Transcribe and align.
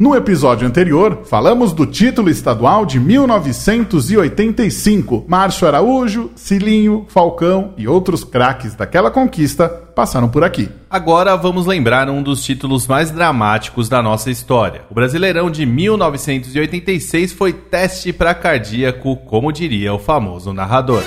No 0.00 0.16
episódio 0.16 0.66
anterior, 0.66 1.20
falamos 1.26 1.72
do 1.74 1.84
título 1.84 2.30
estadual 2.30 2.86
de 2.86 2.98
1985. 2.98 5.26
Márcio 5.28 5.68
Araújo, 5.68 6.30
Cilinho, 6.34 7.04
Falcão 7.06 7.74
e 7.76 7.86
outros 7.86 8.24
craques 8.24 8.74
daquela 8.74 9.10
conquista 9.10 9.68
passaram 9.68 10.30
por 10.30 10.42
aqui. 10.42 10.70
Agora 10.88 11.36
vamos 11.36 11.66
lembrar 11.66 12.08
um 12.08 12.22
dos 12.22 12.42
títulos 12.42 12.86
mais 12.86 13.10
dramáticos 13.10 13.90
da 13.90 14.02
nossa 14.02 14.30
história. 14.30 14.84
O 14.88 14.94
Brasileirão 14.94 15.50
de 15.50 15.66
1986 15.66 17.34
foi 17.34 17.52
teste 17.52 18.10
para 18.10 18.34
cardíaco, 18.34 19.16
como 19.16 19.52
diria 19.52 19.92
o 19.92 19.98
famoso 19.98 20.54
narrador. 20.54 21.02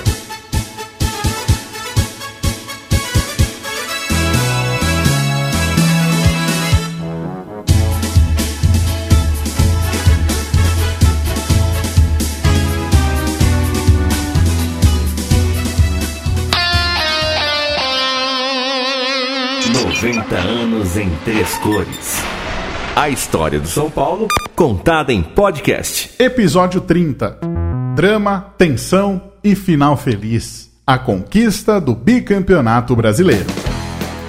Em 20.96 21.10
três 21.24 21.56
cores. 21.58 22.22
A 22.94 23.08
história 23.08 23.58
do 23.58 23.66
São 23.66 23.90
Paulo 23.90 24.28
contada 24.54 25.12
em 25.12 25.22
podcast. 25.22 26.10
Episódio 26.18 26.80
30. 26.80 27.38
Drama, 27.94 28.52
tensão 28.56 29.20
e 29.42 29.54
final 29.54 29.96
feliz. 29.96 30.70
A 30.86 30.98
conquista 30.98 31.80
do 31.80 31.94
bicampeonato 31.94 32.94
brasileiro. 32.94 33.46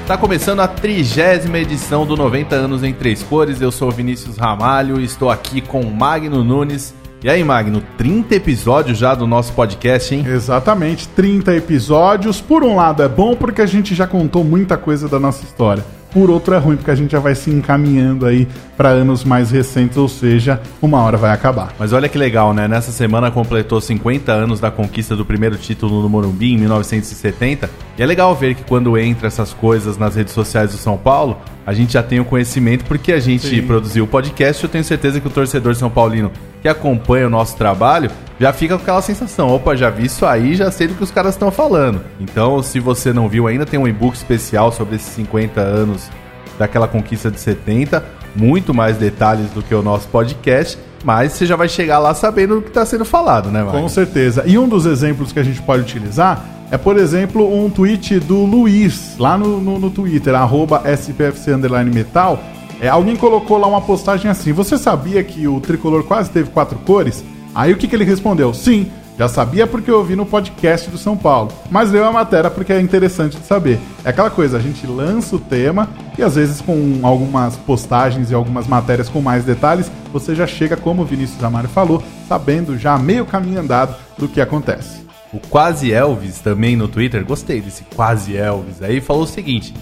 Está 0.01 0.17
começando 0.17 0.59
a 0.59 0.67
trigésima 0.67 1.59
edição 1.59 2.05
do 2.05 2.15
90 2.15 2.55
anos 2.55 2.83
em 2.83 2.93
três 2.93 3.21
cores. 3.21 3.61
Eu 3.61 3.71
sou 3.71 3.91
Vinícius 3.91 4.37
Ramalho 4.37 4.99
e 4.99 5.03
estou 5.03 5.29
aqui 5.29 5.61
com 5.61 5.83
Magno 5.83 6.43
Nunes 6.43 6.93
e 7.25 7.29
aí, 7.29 7.43
Magno, 7.43 7.81
30 7.97 8.35
episódios 8.35 8.99
já 8.99 9.15
do 9.15 9.25
nosso 9.25 9.51
podcast, 9.53 10.13
hein? 10.13 10.23
Exatamente, 10.27 11.07
30 11.07 11.55
episódios. 11.55 12.39
Por 12.39 12.63
um 12.63 12.75
lado 12.75 13.01
é 13.01 13.07
bom 13.07 13.35
porque 13.35 13.63
a 13.63 13.65
gente 13.65 13.95
já 13.95 14.05
contou 14.05 14.43
muita 14.43 14.77
coisa 14.77 15.09
da 15.09 15.19
nossa 15.19 15.43
história. 15.43 15.83
Por 16.15 16.29
outro 16.29 16.55
é 16.55 16.57
ruim 16.57 16.77
porque 16.77 16.91
a 16.91 16.95
gente 16.95 17.11
já 17.11 17.19
vai 17.19 17.35
se 17.35 17.51
encaminhando 17.51 18.25
aí 18.25 18.47
para 18.77 18.87
anos 18.87 19.25
mais 19.25 19.51
recentes, 19.51 19.97
ou 19.97 20.07
seja, 20.07 20.61
uma 20.81 21.01
hora 21.01 21.17
vai 21.17 21.29
acabar. 21.29 21.73
Mas 21.77 21.91
olha 21.91 22.07
que 22.07 22.17
legal, 22.17 22.53
né? 22.53 22.69
Nessa 22.69 22.89
semana 22.93 23.29
completou 23.29 23.81
50 23.81 24.31
anos 24.31 24.61
da 24.61 24.71
conquista 24.71 25.13
do 25.13 25.25
primeiro 25.25 25.57
título 25.57 26.01
no 26.01 26.07
Morumbi 26.07 26.53
em 26.53 26.57
1970. 26.57 27.69
E 27.97 28.01
é 28.01 28.05
legal 28.05 28.33
ver 28.33 28.55
que 28.55 28.63
quando 28.63 28.97
entra 28.97 29.27
essas 29.27 29.51
coisas 29.51 29.97
nas 29.97 30.15
redes 30.15 30.33
sociais 30.33 30.71
do 30.71 30.77
São 30.77 30.97
Paulo, 30.97 31.37
a 31.65 31.73
gente 31.73 31.93
já 31.93 32.03
tem 32.03 32.19
o 32.19 32.25
conhecimento 32.25 32.85
porque 32.85 33.11
a 33.11 33.19
gente 33.19 33.47
Sim. 33.47 33.61
produziu 33.63 34.03
o 34.03 34.07
podcast. 34.07 34.63
Eu 34.63 34.69
tenho 34.69 34.83
certeza 34.83 35.19
que 35.19 35.27
o 35.27 35.31
torcedor 35.31 35.75
São 35.75 35.89
Paulino 35.89 36.31
que 36.61 36.67
acompanha 36.67 37.27
o 37.27 37.29
nosso 37.29 37.57
trabalho 37.57 38.09
já 38.39 38.53
fica 38.53 38.75
com 38.75 38.83
aquela 38.83 39.01
sensação: 39.01 39.49
opa, 39.49 39.75
já 39.75 39.89
vi 39.89 40.05
isso 40.05 40.25
aí, 40.25 40.55
já 40.55 40.69
sei 40.69 40.87
do 40.87 40.93
que 40.93 41.03
os 41.03 41.11
caras 41.11 41.33
estão 41.33 41.51
falando. 41.51 42.01
Então, 42.19 42.61
se 42.61 42.79
você 42.79 43.11
não 43.11 43.27
viu 43.27 43.47
ainda, 43.47 43.65
tem 43.65 43.79
um 43.79 43.87
e-book 43.87 44.15
especial 44.15 44.71
sobre 44.71 44.95
esses 44.95 45.07
50 45.13 45.59
anos 45.61 46.09
daquela 46.57 46.87
conquista 46.87 47.31
de 47.31 47.39
70, 47.39 48.03
muito 48.35 48.73
mais 48.73 48.97
detalhes 48.97 49.49
do 49.51 49.61
que 49.61 49.73
o 49.73 49.81
nosso 49.81 50.07
podcast. 50.09 50.77
Mas 51.03 51.33
você 51.33 51.45
já 51.45 51.55
vai 51.55 51.69
chegar 51.69 51.99
lá 51.99 52.15
sabendo 52.15 52.57
o 52.57 52.61
que 52.63 52.69
está 52.69 52.83
sendo 52.83 53.05
falado, 53.05 53.51
né, 53.51 53.61
Marcos? 53.61 53.79
Com 53.79 53.89
certeza. 53.89 54.43
E 54.47 54.57
um 54.57 54.67
dos 54.67 54.87
exemplos 54.87 55.31
que 55.31 55.39
a 55.39 55.43
gente 55.43 55.61
pode 55.61 55.83
utilizar 55.83 56.43
é, 56.75 56.77
por 56.77 56.97
exemplo, 56.97 57.47
um 57.57 57.69
tweet 57.69 58.19
do 58.19 58.43
Luiz, 58.43 59.15
lá 59.17 59.37
no, 59.37 59.61
no, 59.61 59.79
no 59.79 59.89
Twitter, 59.89 60.35
arroba 60.35 60.83
SPFC 60.85 61.55
Metal, 61.93 62.37
é, 62.81 62.89
alguém 62.89 63.15
colocou 63.15 63.57
lá 63.57 63.65
uma 63.65 63.79
postagem 63.79 64.29
assim: 64.29 64.51
Você 64.51 64.77
sabia 64.77 65.23
que 65.23 65.47
o 65.47 65.61
tricolor 65.61 66.03
quase 66.03 66.29
teve 66.29 66.49
quatro 66.49 66.77
cores? 66.79 67.23
Aí 67.55 67.71
o 67.71 67.77
que, 67.77 67.87
que 67.87 67.95
ele 67.95 68.03
respondeu? 68.03 68.53
Sim, 68.53 68.91
já 69.17 69.29
sabia 69.29 69.65
porque 69.65 69.89
eu 69.89 69.99
ouvi 69.99 70.17
no 70.17 70.25
podcast 70.25 70.89
do 70.89 70.97
São 70.97 71.15
Paulo, 71.15 71.49
mas 71.71 71.91
leu 71.91 72.03
a 72.03 72.11
matéria 72.11 72.51
porque 72.51 72.73
é 72.73 72.81
interessante 72.81 73.37
de 73.37 73.45
saber. 73.45 73.79
É 74.03 74.09
aquela 74.09 74.29
coisa, 74.29 74.57
a 74.57 74.61
gente 74.61 74.85
lança 74.85 75.37
o 75.37 75.39
tema 75.39 75.87
e 76.17 76.23
às 76.23 76.35
vezes 76.35 76.59
com 76.59 76.99
algumas 77.03 77.55
postagens 77.55 78.31
e 78.31 78.33
algumas 78.33 78.67
matérias 78.67 79.07
com 79.07 79.21
mais 79.21 79.45
detalhes, 79.45 79.89
você 80.11 80.35
já 80.35 80.45
chega, 80.45 80.75
como 80.75 81.03
o 81.03 81.05
Vinícius 81.05 81.41
Amaro 81.41 81.69
falou, 81.69 82.03
sabendo 82.27 82.77
já 82.77 82.97
meio 82.97 83.25
caminho 83.25 83.61
andado 83.61 83.95
do 84.17 84.27
que 84.27 84.41
acontece. 84.41 85.04
O 85.35 85.39
Quase 85.49 85.91
Elvis 85.91 86.39
também 86.39 86.77
no 86.77 86.87
Twitter, 86.87 87.25
gostei 87.25 87.59
desse 87.59 87.83
Quase 87.93 88.37
Elvis 88.37 88.81
aí, 88.81 89.01
falou 89.01 89.23
o 89.23 89.27
seguinte: 89.27 89.73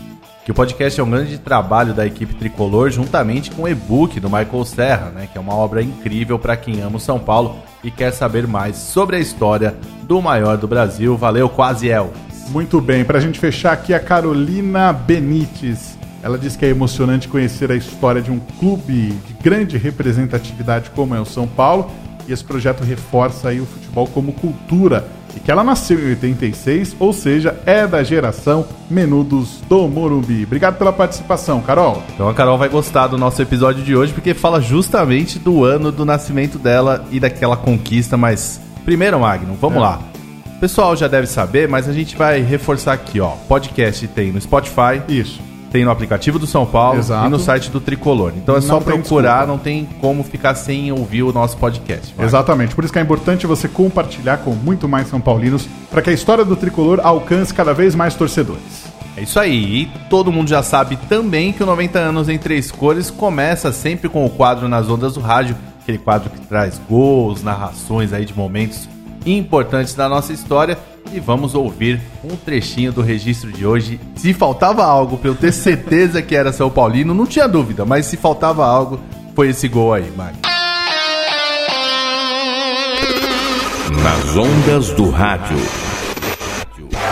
que 0.44 0.50
o 0.50 0.54
podcast 0.54 1.00
é 1.00 1.04
um 1.04 1.10
grande 1.12 1.38
trabalho 1.38 1.94
da 1.94 2.08
equipe 2.08 2.34
tricolor, 2.34 2.90
juntamente 2.90 3.52
com 3.52 3.62
o 3.62 3.68
e-book 3.68 4.20
do 4.20 4.32
Michael 4.32 4.66
Serra, 4.66 5.12
né, 5.12 5.30
que 5.32 5.38
é 5.38 5.42
uma 5.42 5.54
obra 5.54 5.84
incrível 5.84 6.40
para 6.40 6.58
quem 6.58 6.82
ama 6.82 6.98
o 6.98 7.00
São 7.00 7.20
Paulo 7.20 7.58
e 7.84 7.92
quer 7.92 8.12
saber 8.12 8.48
mais 8.48 8.78
sobre 8.78 9.16
a 9.16 9.20
história 9.20 9.76
do 10.08 10.20
maior 10.24 10.58
do 10.58 10.68
Brasil. 10.68 11.16
Valeu, 11.16 11.48
quase 11.48 11.88
El. 11.88 12.12
Muito 12.50 12.82
bem, 12.82 13.06
para 13.06 13.20
a 13.20 13.22
gente 13.22 13.40
fechar 13.40 13.74
aqui 13.74 13.94
a 13.94 14.00
Carolina 14.00 14.92
Benites. 14.92 16.00
Ela 16.24 16.40
diz 16.40 16.56
que 16.56 16.66
é 16.66 16.70
emocionante 16.70 17.28
conhecer 17.28 17.72
a 17.72 17.76
história 17.76 18.24
de 18.24 18.32
um 18.32 18.40
clube 18.60 19.12
de 19.12 19.34
grande 19.40 19.78
representatividade 19.78 20.90
como 20.96 21.14
é 21.14 21.20
o 21.20 21.26
São 21.26 21.46
Paulo 21.46 21.92
e 22.28 22.34
esse 22.34 22.44
projeto 22.44 22.84
reforça 22.84 23.50
aí 23.50 23.60
o 23.60 23.68
futebol 23.68 24.08
como 24.08 24.34
cultura 24.34 25.06
e 25.36 25.40
que 25.40 25.52
ela 25.52 25.64
nasceu 25.64 26.00
em 26.00 26.10
86, 26.10 26.96
ou 27.00 27.14
seja, 27.14 27.60
é 27.66 27.86
da 27.88 28.04
geração 28.04 28.66
Menudos 28.90 29.62
do 29.68 29.88
Morumbi. 29.88 30.44
Obrigado 30.44 30.78
pela 30.78 30.94
participação, 30.94 31.62
Carol. 31.62 32.04
Então 32.14 32.30
a 32.30 32.34
Carol 32.34 32.58
vai 32.58 32.70
gostar 32.70 33.08
do 33.08 33.18
nosso 33.18 33.42
episódio 33.42 33.84
de 33.84 33.96
hoje 33.96 34.14
porque 34.14 34.34
fala 34.34 34.62
justamente 34.62 35.40
do 35.40 35.64
ano 35.64 35.92
do 35.92 36.06
nascimento 36.06 36.58
dela 36.58 37.06
e 37.12 37.20
daquela 37.20 37.58
conquista, 37.58 38.18
mas 38.18 38.60
primeiro, 38.86 39.20
Magno, 39.20 39.56
vamos 39.60 39.78
é. 39.78 39.82
lá. 39.82 40.00
O 40.56 40.60
pessoal 40.60 40.96
já 40.96 41.08
deve 41.08 41.28
saber, 41.28 41.68
mas 41.68 41.90
a 41.90 41.94
gente 41.94 42.16
vai 42.16 42.42
reforçar 42.42 42.94
aqui, 42.94 43.20
ó. 43.20 43.32
Podcast 43.48 44.08
tem 44.10 44.32
no 44.32 44.40
Spotify. 44.40 45.02
Isso 45.10 45.53
tem 45.74 45.84
no 45.84 45.90
aplicativo 45.90 46.38
do 46.38 46.46
São 46.46 46.68
Paulo 46.68 47.00
Exato. 47.00 47.26
e 47.26 47.30
no 47.32 47.40
site 47.40 47.72
do 47.72 47.82
Tricolor. 47.82 48.32
Então 48.38 48.56
é 48.56 48.60
não 48.60 48.68
só 48.68 48.80
procurar, 48.80 49.40
desculpa. 49.40 49.46
não 49.48 49.58
tem 49.58 49.90
como 50.00 50.24
ficar 50.24 50.54
sem 50.54 50.92
ouvir 50.92 51.24
o 51.24 51.34
nosso 51.34 51.58
podcast. 51.58 52.14
Exatamente, 52.20 52.76
por 52.76 52.84
isso 52.84 52.94
que 52.94 53.00
é 53.00 53.02
importante 53.02 53.48
você 53.48 53.68
compartilhar 53.68 54.38
com 54.38 54.52
muito 54.52 54.88
mais 54.88 55.08
São 55.08 55.20
Paulinos 55.20 55.68
para 55.90 56.04
que 56.04 56.12
a 56.12 56.14
história 56.14 56.46
do 56.46 56.56
Tricolor 56.56 57.00
alcance 57.04 57.52
cada 57.52 57.74
vez 57.74 57.96
mais 57.96 58.14
torcedores. 58.14 58.86
É 59.18 59.22
isso 59.24 59.40
aí, 59.40 59.82
e 59.82 59.86
todo 60.12 60.32
mundo 60.32 60.48
já 60.48 60.62
sabe 60.62 60.96
também 61.10 61.52
que 61.52 61.64
o 61.64 61.66
90 61.66 61.98
anos 61.98 62.30
em 62.30 62.38
três 62.38 62.72
cores 62.72 63.10
começa 63.10 63.72
sempre 63.72 64.08
com 64.08 64.24
o 64.24 64.30
quadro 64.30 64.68
nas 64.68 64.88
ondas 64.88 65.16
do 65.16 65.22
rádio, 65.22 65.56
aquele 65.82 65.98
quadro 65.98 66.30
que 66.30 66.40
traz 66.42 66.80
gols, 66.88 67.42
narrações 67.42 68.14
aí 68.14 68.26
de 68.26 68.38
momentos 68.38 68.88
importantes 69.26 69.96
da 69.96 70.08
nossa 70.08 70.34
história 70.34 70.78
e 71.14 71.20
vamos 71.20 71.54
ouvir 71.54 72.02
um 72.24 72.36
trechinho 72.36 72.92
do 72.92 73.02
registro 73.02 73.52
de 73.52 73.66
hoje. 73.66 74.00
Se 74.16 74.34
faltava 74.34 74.84
algo 74.84 75.18
para 75.18 75.30
eu 75.30 75.36
ter 75.36 75.52
certeza 75.52 76.22
que 76.22 76.36
era 76.36 76.52
São 76.52 76.70
Paulino, 76.70 77.14
não 77.14 77.26
tinha 77.26 77.48
dúvida, 77.48 77.86
mas 77.86 78.08
se 78.08 78.18
faltava 78.18 78.66
algo, 78.66 79.00
foi 79.36 79.50
esse 79.50 79.68
gol 79.68 79.94
aí, 79.94 80.04
Mike. 80.04 80.42
Nas 84.02 84.36
ondas 84.36 84.90
do 84.92 85.10
rádio. 85.12 85.58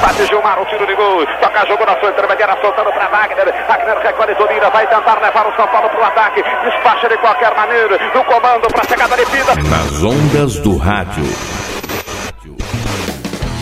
Bate 0.02 0.26
Gilmar, 0.26 0.60
o 0.60 0.66
tiro 0.66 0.88
de 0.88 0.96
gol. 0.96 1.26
Toca 1.40 1.66
jogo 1.68 1.86
na 1.86 2.00
sua 2.00 2.10
intermediária, 2.10 2.58
soltando 2.60 2.92
para 2.92 3.08
Wagner. 3.08 3.54
Wagner 3.68 3.98
recolhe 4.00 4.34
domina, 4.34 4.70
vai 4.72 4.88
tentar 4.88 5.20
levar 5.22 5.48
o 5.48 5.56
São 5.56 5.68
Paulo 5.68 5.90
para 5.90 6.02
o 6.02 6.04
ataque. 6.04 6.42
Despacha 6.42 7.08
de 7.08 7.18
qualquer 7.20 7.56
maneira. 7.56 8.00
No 8.16 8.24
comando 8.24 8.68
para 8.68 8.82
a 8.82 8.88
chegada 8.88 9.16
de 9.16 9.26
Pida. 9.28 9.56
Nas 9.70 10.04
ondas 10.04 10.60
do 10.60 10.76
rádio. 10.76 11.61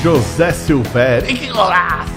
José 0.01 0.53
Silvério. 0.53 1.27
Que 1.27 1.47
golaço! 1.47 2.09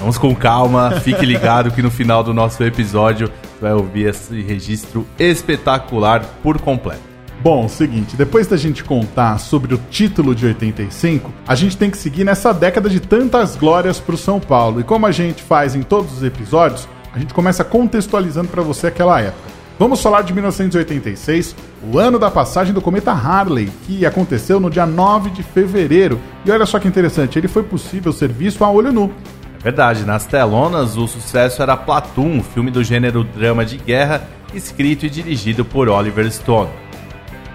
Vamos 0.00 0.18
com 0.18 0.34
calma, 0.34 1.00
fique 1.00 1.24
ligado 1.24 1.70
que 1.70 1.80
no 1.80 1.90
final 1.90 2.22
do 2.22 2.34
nosso 2.34 2.62
episódio 2.62 3.30
vai 3.58 3.72
ouvir 3.72 4.08
esse 4.08 4.42
registro 4.42 5.06
espetacular 5.18 6.22
por 6.42 6.60
completo. 6.60 7.00
Bom, 7.42 7.66
seguinte, 7.70 8.16
depois 8.16 8.46
da 8.46 8.56
gente 8.58 8.84
contar 8.84 9.38
sobre 9.38 9.74
o 9.74 9.80
título 9.90 10.34
de 10.34 10.44
85, 10.44 11.32
a 11.48 11.54
gente 11.54 11.74
tem 11.74 11.90
que 11.90 11.96
seguir 11.96 12.22
nessa 12.22 12.52
década 12.52 12.90
de 12.90 13.00
tantas 13.00 13.56
glórias 13.56 13.98
para 13.98 14.14
o 14.14 14.18
São 14.18 14.38
Paulo. 14.38 14.80
E 14.80 14.84
como 14.84 15.06
a 15.06 15.12
gente 15.12 15.42
faz 15.42 15.74
em 15.74 15.82
todos 15.82 16.18
os 16.18 16.22
episódios, 16.22 16.86
a 17.14 17.18
gente 17.18 17.32
começa 17.32 17.64
contextualizando 17.64 18.48
para 18.48 18.60
você 18.60 18.88
aquela 18.88 19.18
época. 19.22 19.49
Vamos 19.80 20.02
falar 20.02 20.20
de 20.20 20.34
1986, 20.34 21.56
o 21.90 21.98
ano 21.98 22.18
da 22.18 22.30
passagem 22.30 22.74
do 22.74 22.82
cometa 22.82 23.12
Harley, 23.12 23.72
que 23.86 24.04
aconteceu 24.04 24.60
no 24.60 24.68
dia 24.68 24.84
9 24.84 25.30
de 25.30 25.42
fevereiro. 25.42 26.20
E 26.44 26.50
olha 26.50 26.66
só 26.66 26.78
que 26.78 26.86
interessante, 26.86 27.38
ele 27.38 27.48
foi 27.48 27.62
possível 27.62 28.12
ser 28.12 28.28
visto 28.28 28.62
a 28.62 28.70
olho 28.70 28.92
nu. 28.92 29.10
É 29.58 29.62
verdade, 29.62 30.04
nas 30.04 30.26
telonas 30.26 30.98
o 30.98 31.08
sucesso 31.08 31.62
era 31.62 31.78
Platoon, 31.78 32.42
filme 32.42 32.70
do 32.70 32.84
gênero 32.84 33.24
drama 33.24 33.64
de 33.64 33.78
guerra, 33.78 34.28
escrito 34.52 35.06
e 35.06 35.08
dirigido 35.08 35.64
por 35.64 35.88
Oliver 35.88 36.30
Stone. 36.30 36.68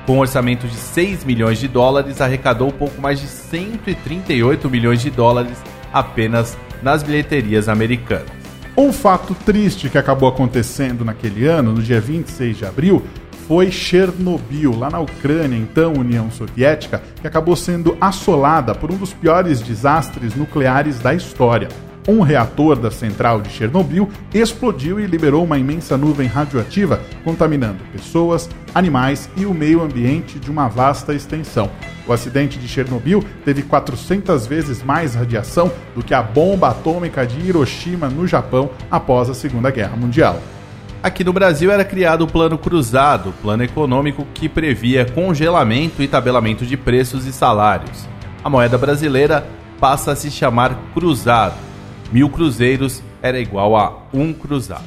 Com 0.08 0.14
um 0.14 0.22
orçamento 0.22 0.68
de 0.68 0.78
6 0.78 1.24
milhões 1.26 1.60
de 1.60 1.68
dólares, 1.68 2.22
arrecadou 2.22 2.72
pouco 2.72 3.00
mais 3.00 3.22
de 3.22 3.28
138 3.28 4.68
milhões 4.68 5.00
de 5.00 5.12
dólares 5.12 5.60
apenas 5.94 6.58
nas 6.82 7.04
bilheterias 7.04 7.70
americanas. 7.70 8.45
Um 8.78 8.92
fato 8.92 9.34
triste 9.34 9.90
que 9.90 9.98
acabou 9.98 10.28
acontecendo 10.28 11.06
naquele 11.06 11.48
ano, 11.48 11.72
no 11.72 11.82
dia 11.82 12.02
26 12.02 12.58
de 12.58 12.66
abril, 12.66 13.06
foi 13.48 13.72
Chernobyl, 13.72 14.78
lá 14.78 14.90
na 14.90 15.00
Ucrânia, 15.00 15.58
então 15.58 15.94
União 15.94 16.30
Soviética, 16.30 17.02
que 17.22 17.28
acabou 17.28 17.56
sendo 17.56 17.96
assolada 18.02 18.76
por 18.76 18.92
um 18.92 18.98
dos 18.98 19.14
piores 19.14 19.62
desastres 19.62 20.36
nucleares 20.36 21.00
da 21.00 21.14
história. 21.14 21.70
Um 22.08 22.22
reator 22.22 22.76
da 22.76 22.92
central 22.92 23.42
de 23.42 23.50
Chernobyl 23.50 24.08
explodiu 24.32 25.00
e 25.00 25.08
liberou 25.08 25.44
uma 25.44 25.58
imensa 25.58 25.98
nuvem 25.98 26.28
radioativa, 26.28 27.02
contaminando 27.24 27.84
pessoas, 27.92 28.48
animais 28.76 29.28
e 29.36 29.44
o 29.44 29.54
meio 29.54 29.82
ambiente 29.82 30.38
de 30.38 30.52
uma 30.52 30.68
vasta 30.68 31.16
extensão. 31.16 31.72
O 32.08 32.14
acidente 32.14 32.60
de 32.60 32.68
Chernobyl 32.68 33.24
teve 33.44 33.64
400 33.64 34.46
vezes 34.46 34.84
mais 34.84 35.16
radiação 35.16 35.72
do 35.96 36.04
que 36.04 36.14
a 36.14 36.22
bomba 36.22 36.70
atômica 36.70 37.26
de 37.26 37.40
Hiroshima, 37.40 38.08
no 38.08 38.28
Japão, 38.28 38.70
após 38.92 39.28
a 39.28 39.34
Segunda 39.34 39.72
Guerra 39.72 39.98
Mundial. 39.98 40.40
Aqui 41.02 41.24
no 41.24 41.34
Brasil 41.34 41.72
era 41.72 41.84
criado 41.84 42.24
o 42.24 42.28
Plano 42.28 42.58
Cruzado, 42.58 43.34
plano 43.42 43.64
econômico 43.64 44.28
que 44.34 44.48
previa 44.48 45.06
congelamento 45.06 46.04
e 46.04 46.08
tabelamento 46.08 46.68
de 46.68 46.78
preços 46.78 47.26
e 47.26 47.34
salários. 47.34 48.08
A 48.44 48.50
moeda 48.50 48.78
brasileira 48.78 49.48
passa 49.80 50.12
a 50.12 50.16
se 50.16 50.30
chamar 50.30 50.76
cruzado. 50.94 51.65
Mil 52.16 52.30
cruzeiros 52.30 53.04
era 53.22 53.38
igual 53.38 53.76
a 53.76 53.94
um 54.14 54.32
cruzado. 54.32 54.86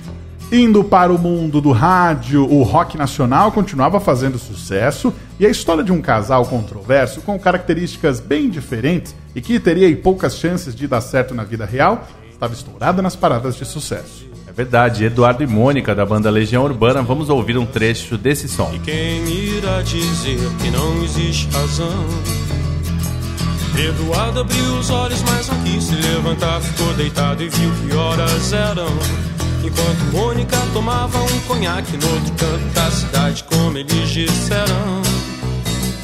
Indo 0.51 0.83
para 0.83 1.13
o 1.13 1.19
mundo 1.19 1.61
do 1.61 1.73
rádio, 1.73 2.51
o 2.51 2.63
rock 2.63 2.97
nacional 2.97 3.53
continuava 3.53 4.01
fazendo 4.01 4.39
sucesso 4.39 5.13
e 5.39 5.45
a 5.45 5.51
história 5.51 5.85
de 5.85 5.93
um 5.93 6.01
casal 6.01 6.47
controverso 6.47 7.21
com 7.21 7.39
características 7.39 8.19
bem 8.19 8.49
diferentes 8.49 9.15
e 9.35 9.43
que 9.43 9.61
teria 9.61 9.95
poucas 9.95 10.39
chances 10.39 10.75
de 10.75 10.89
dar 10.89 11.03
certo 11.03 11.35
na 11.35 11.45
vida 11.45 11.67
real 11.67 12.09
estava 12.31 12.55
estourada 12.55 13.03
nas 13.03 13.15
paradas 13.15 13.57
de 13.57 13.67
sucesso. 13.67 14.27
Verdade, 14.57 15.05
Eduardo 15.05 15.43
e 15.43 15.47
Mônica 15.47 15.95
da 15.95 16.07
banda 16.07 16.31
Legião 16.31 16.65
Urbana, 16.65 17.03
vamos 17.03 17.29
ouvir 17.29 17.59
um 17.59 17.67
trecho 17.67 18.17
desse 18.17 18.49
som. 18.49 18.73
E 18.73 18.79
quem 18.79 19.29
irá 19.29 19.83
dizer 19.83 20.39
que 20.63 20.71
não 20.71 21.05
existe 21.05 21.47
razão? 21.53 22.48
Eduardo 23.79 24.41
abriu 24.41 24.79
os 24.79 24.91
olhos, 24.91 25.23
mas 25.23 25.47
não 25.47 25.63
quis 25.63 25.85
se 25.85 25.95
levantar, 25.95 26.61
ficou 26.61 26.93
deitado 26.95 27.43
e 27.43 27.49
viu 27.49 27.71
que 27.71 27.95
horas 27.95 28.53
eram. 28.53 28.89
Enquanto 29.65 30.13
Mônica 30.13 30.57
tomava 30.73 31.19
um 31.19 31.41
conhaque 31.47 31.97
no 31.97 32.09
outro 32.13 32.33
canto 32.35 32.75
da 32.75 32.91
cidade, 32.91 33.45
como 33.45 33.79
eles 33.79 34.11
disseram. 34.11 35.03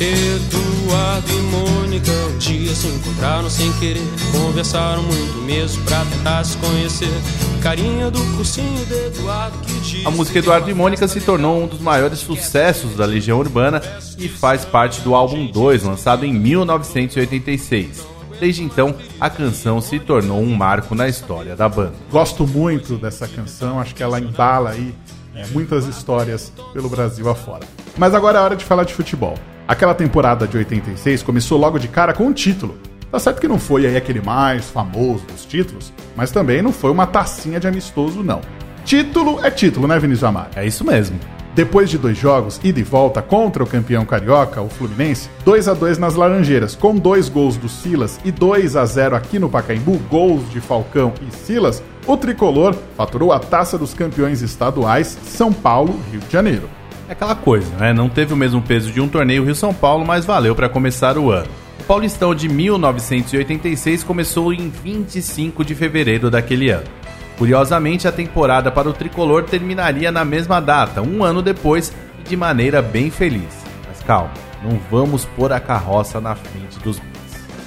Eduardo 0.00 1.30
e 1.30 1.42
Mônica 1.42 2.10
um 2.10 2.38
dia 2.38 2.74
se 2.74 2.86
encontraram 2.86 3.50
sem 3.50 3.72
querer. 3.74 4.02
Conversaram 4.32 5.02
muito 5.02 5.38
mesmo 5.42 5.82
pra 5.84 6.04
tentar 6.04 6.44
se 6.44 6.56
conhecer. 6.58 7.22
Carinha 7.64 8.10
do 8.10 8.22
cursinho 8.36 8.84
de 8.84 8.92
Eduardo 9.06 9.58
que 9.60 9.80
diz. 9.80 10.06
A 10.06 10.10
música 10.10 10.38
Eduardo 10.38 10.70
e 10.70 10.74
Mônica 10.74 11.08
se 11.08 11.18
tornou 11.18 11.62
um 11.62 11.66
dos 11.66 11.80
maiores 11.80 12.18
sucessos 12.18 12.94
da 12.94 13.06
Legião 13.06 13.38
Urbana 13.38 13.80
e 14.18 14.28
faz 14.28 14.66
parte 14.66 15.00
do 15.00 15.14
álbum 15.14 15.46
2, 15.46 15.82
lançado 15.82 16.26
em 16.26 16.32
1986. 16.34 18.06
Desde 18.38 18.62
então, 18.62 18.94
a 19.18 19.30
canção 19.30 19.80
se 19.80 19.98
tornou 19.98 20.42
um 20.42 20.54
marco 20.54 20.94
na 20.94 21.08
história 21.08 21.56
da 21.56 21.66
banda. 21.66 21.94
Gosto 22.10 22.46
muito 22.46 22.98
dessa 22.98 23.26
canção, 23.26 23.80
acho 23.80 23.94
que 23.94 24.02
ela 24.02 24.20
embala 24.20 24.72
aí 24.72 24.94
é, 25.34 25.46
muitas 25.46 25.86
histórias 25.86 26.52
pelo 26.74 26.90
Brasil 26.90 27.30
afora. 27.30 27.66
Mas 27.96 28.12
agora 28.12 28.40
é 28.40 28.42
hora 28.42 28.56
de 28.56 28.64
falar 28.66 28.84
de 28.84 28.92
futebol. 28.92 29.38
Aquela 29.66 29.94
temporada 29.94 30.46
de 30.46 30.58
86 30.58 31.22
começou 31.22 31.58
logo 31.58 31.78
de 31.78 31.88
cara 31.88 32.12
com 32.12 32.26
um 32.26 32.32
título. 32.34 32.78
Tá 33.14 33.20
certo 33.20 33.40
que 33.40 33.46
não 33.46 33.60
foi 33.60 33.86
aí 33.86 33.96
aquele 33.96 34.20
mais 34.20 34.68
famoso 34.68 35.24
dos 35.26 35.44
títulos, 35.44 35.92
mas 36.16 36.32
também 36.32 36.60
não 36.60 36.72
foi 36.72 36.90
uma 36.90 37.06
tacinha 37.06 37.60
de 37.60 37.68
amistoso, 37.68 38.24
não. 38.24 38.40
Título 38.84 39.38
é 39.44 39.52
título, 39.52 39.86
né, 39.86 39.96
Vinícius 40.00 40.24
Amar? 40.24 40.50
É 40.56 40.66
isso 40.66 40.84
mesmo. 40.84 41.16
Depois 41.54 41.88
de 41.88 41.96
dois 41.96 42.18
jogos, 42.18 42.58
ida 42.64 42.80
e 42.80 42.82
volta 42.82 43.22
contra 43.22 43.62
o 43.62 43.68
campeão 43.68 44.04
carioca, 44.04 44.60
o 44.60 44.68
Fluminense, 44.68 45.30
2 45.44 45.68
a 45.68 45.74
2 45.74 45.96
nas 45.96 46.16
Laranjeiras, 46.16 46.74
com 46.74 46.96
dois 46.96 47.28
gols 47.28 47.56
do 47.56 47.68
Silas 47.68 48.18
e 48.24 48.32
2 48.32 48.74
a 48.74 48.84
0 48.84 49.14
aqui 49.14 49.38
no 49.38 49.48
Pacaembu, 49.48 49.96
gols 50.10 50.50
de 50.50 50.60
Falcão 50.60 51.14
e 51.22 51.32
Silas, 51.32 51.84
o 52.08 52.16
tricolor 52.16 52.74
faturou 52.96 53.30
a 53.30 53.38
taça 53.38 53.78
dos 53.78 53.94
campeões 53.94 54.42
estaduais 54.42 55.16
São 55.22 55.52
Paulo, 55.52 56.00
Rio 56.10 56.18
de 56.18 56.32
Janeiro. 56.32 56.68
É 57.08 57.12
aquela 57.12 57.36
coisa, 57.36 57.70
né? 57.76 57.92
Não 57.92 58.08
teve 58.08 58.34
o 58.34 58.36
mesmo 58.36 58.60
peso 58.60 58.90
de 58.90 59.00
um 59.00 59.06
torneio 59.06 59.44
Rio-São 59.44 59.72
Paulo, 59.72 60.04
mas 60.04 60.24
valeu 60.24 60.56
para 60.56 60.68
começar 60.68 61.16
o 61.16 61.30
ano. 61.30 61.62
O 61.84 61.86
Paulistão 61.86 62.34
de 62.34 62.48
1986 62.48 64.02
começou 64.04 64.54
em 64.54 64.70
25 64.70 65.62
de 65.62 65.74
fevereiro 65.74 66.30
daquele 66.30 66.70
ano. 66.70 66.86
Curiosamente, 67.36 68.08
a 68.08 68.12
temporada 68.12 68.70
para 68.70 68.88
o 68.88 68.92
tricolor 68.94 69.42
terminaria 69.42 70.10
na 70.10 70.24
mesma 70.24 70.60
data, 70.60 71.02
um 71.02 71.22
ano 71.22 71.42
depois, 71.42 71.92
e 72.20 72.26
de 72.26 72.36
maneira 72.38 72.80
bem 72.80 73.10
feliz. 73.10 73.62
Mas 73.86 74.02
calma, 74.02 74.30
não 74.62 74.80
vamos 74.90 75.26
pôr 75.26 75.52
a 75.52 75.60
carroça 75.60 76.22
na 76.22 76.34
frente 76.34 76.78
dos 76.78 76.98
bois. 76.98 77.12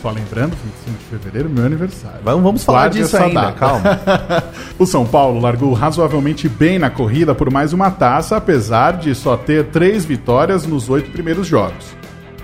Só 0.02 0.10
lembrando, 0.10 0.58
25 0.86 0.98
de 0.98 1.06
fevereiro, 1.06 1.48
meu 1.48 1.68
aniversário. 1.68 2.20
Vamos, 2.24 2.42
vamos 2.42 2.64
falar 2.64 2.80
Guarde 2.80 2.98
disso 2.98 3.18
ainda, 3.18 3.42
data. 3.42 3.60
calma. 3.60 4.00
o 4.80 4.88
São 4.88 5.06
Paulo 5.06 5.40
largou 5.40 5.74
razoavelmente 5.74 6.50
bem 6.50 6.80
na 6.80 6.90
corrida 6.90 7.36
por 7.36 7.52
mais 7.52 7.72
uma 7.72 7.92
taça, 7.92 8.36
apesar 8.36 8.98
de 8.98 9.14
só 9.14 9.38
ter 9.38 9.66
três 9.66 10.06
vitórias 10.06 10.66
nos 10.66 10.90
oito 10.90 11.12
primeiros 11.12 11.46
jogos. 11.46 11.96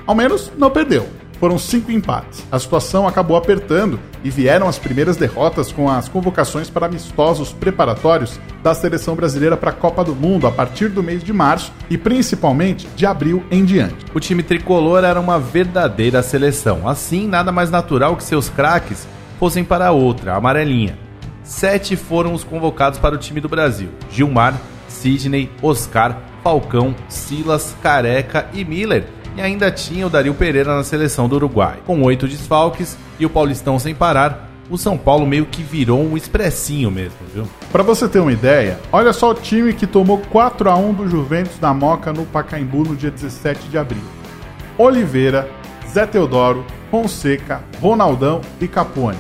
Ao 0.05 0.13
menos 0.13 0.51
não 0.55 0.69
perdeu. 0.69 1.22
Foram 1.43 1.59
cinco 1.59 1.91
empates. 1.91 2.41
A 2.49 2.57
situação 2.57 3.05
acabou 3.05 3.35
apertando 3.35 3.99
e 4.23 4.29
vieram 4.29 4.65
as 4.65 4.79
primeiras 4.79 5.17
derrotas 5.17 5.73
com 5.73 5.89
as 5.89 6.07
convocações 6.07 6.69
para 6.69 6.85
amistosos 6.85 7.51
preparatórios 7.51 8.39
da 8.63 8.73
seleção 8.73 9.13
brasileira 9.13 9.57
para 9.57 9.71
a 9.71 9.73
Copa 9.73 10.05
do 10.05 10.15
Mundo 10.15 10.47
a 10.47 10.51
partir 10.53 10.87
do 10.87 11.03
mês 11.03 11.21
de 11.21 11.33
março 11.33 11.73
e 11.89 11.97
principalmente 11.97 12.87
de 12.95 13.05
abril 13.05 13.43
em 13.51 13.65
diante. 13.65 14.05
O 14.13 14.21
time 14.21 14.41
tricolor 14.41 15.03
era 15.03 15.19
uma 15.19 15.37
verdadeira 15.37 16.23
seleção. 16.23 16.87
Assim, 16.87 17.27
nada 17.27 17.51
mais 17.51 17.69
natural 17.69 18.15
que 18.15 18.23
seus 18.23 18.47
craques 18.47 19.05
fossem 19.37 19.65
para 19.65 19.91
outra, 19.91 20.31
a 20.31 20.37
amarelinha. 20.37 20.97
Sete 21.43 21.97
foram 21.97 22.33
os 22.33 22.45
convocados 22.45 22.99
para 22.99 23.15
o 23.15 23.17
time 23.17 23.41
do 23.41 23.49
Brasil: 23.49 23.89
Gilmar, 24.09 24.57
Sidney, 24.87 25.51
Oscar, 25.61 26.21
Falcão, 26.41 26.95
Silas, 27.09 27.75
Careca 27.83 28.47
e 28.53 28.63
Miller. 28.63 29.03
E 29.35 29.41
ainda 29.41 29.71
tinha 29.71 30.05
o 30.05 30.09
Dario 30.09 30.33
Pereira 30.33 30.75
na 30.75 30.83
seleção 30.83 31.27
do 31.27 31.35
Uruguai. 31.35 31.79
Com 31.85 32.01
oito 32.03 32.27
desfalques 32.27 32.97
e 33.19 33.25
o 33.25 33.29
Paulistão 33.29 33.79
sem 33.79 33.95
parar, 33.95 34.49
o 34.69 34.77
São 34.77 34.97
Paulo 34.97 35.25
meio 35.25 35.45
que 35.45 35.61
virou 35.61 36.01
um 36.03 36.15
expressinho 36.15 36.89
mesmo, 36.89 37.17
viu? 37.33 37.47
Para 37.71 37.83
você 37.83 38.07
ter 38.07 38.19
uma 38.19 38.31
ideia, 38.31 38.79
olha 38.91 39.11
só 39.11 39.31
o 39.31 39.35
time 39.35 39.73
que 39.73 39.87
tomou 39.87 40.19
4 40.19 40.69
a 40.69 40.75
1 40.75 40.93
do 40.93 41.09
Juventus 41.09 41.57
da 41.57 41.73
Moca 41.73 42.13
no 42.13 42.25
Pacaembu 42.25 42.83
no 42.83 42.95
dia 42.95 43.11
17 43.11 43.67
de 43.69 43.77
abril. 43.77 44.03
Oliveira, 44.77 45.49
Zé 45.87 46.05
Teodoro, 46.05 46.65
Fonseca, 46.89 47.63
Ronaldão 47.81 48.41
e 48.61 48.67
Capone. 48.67 49.17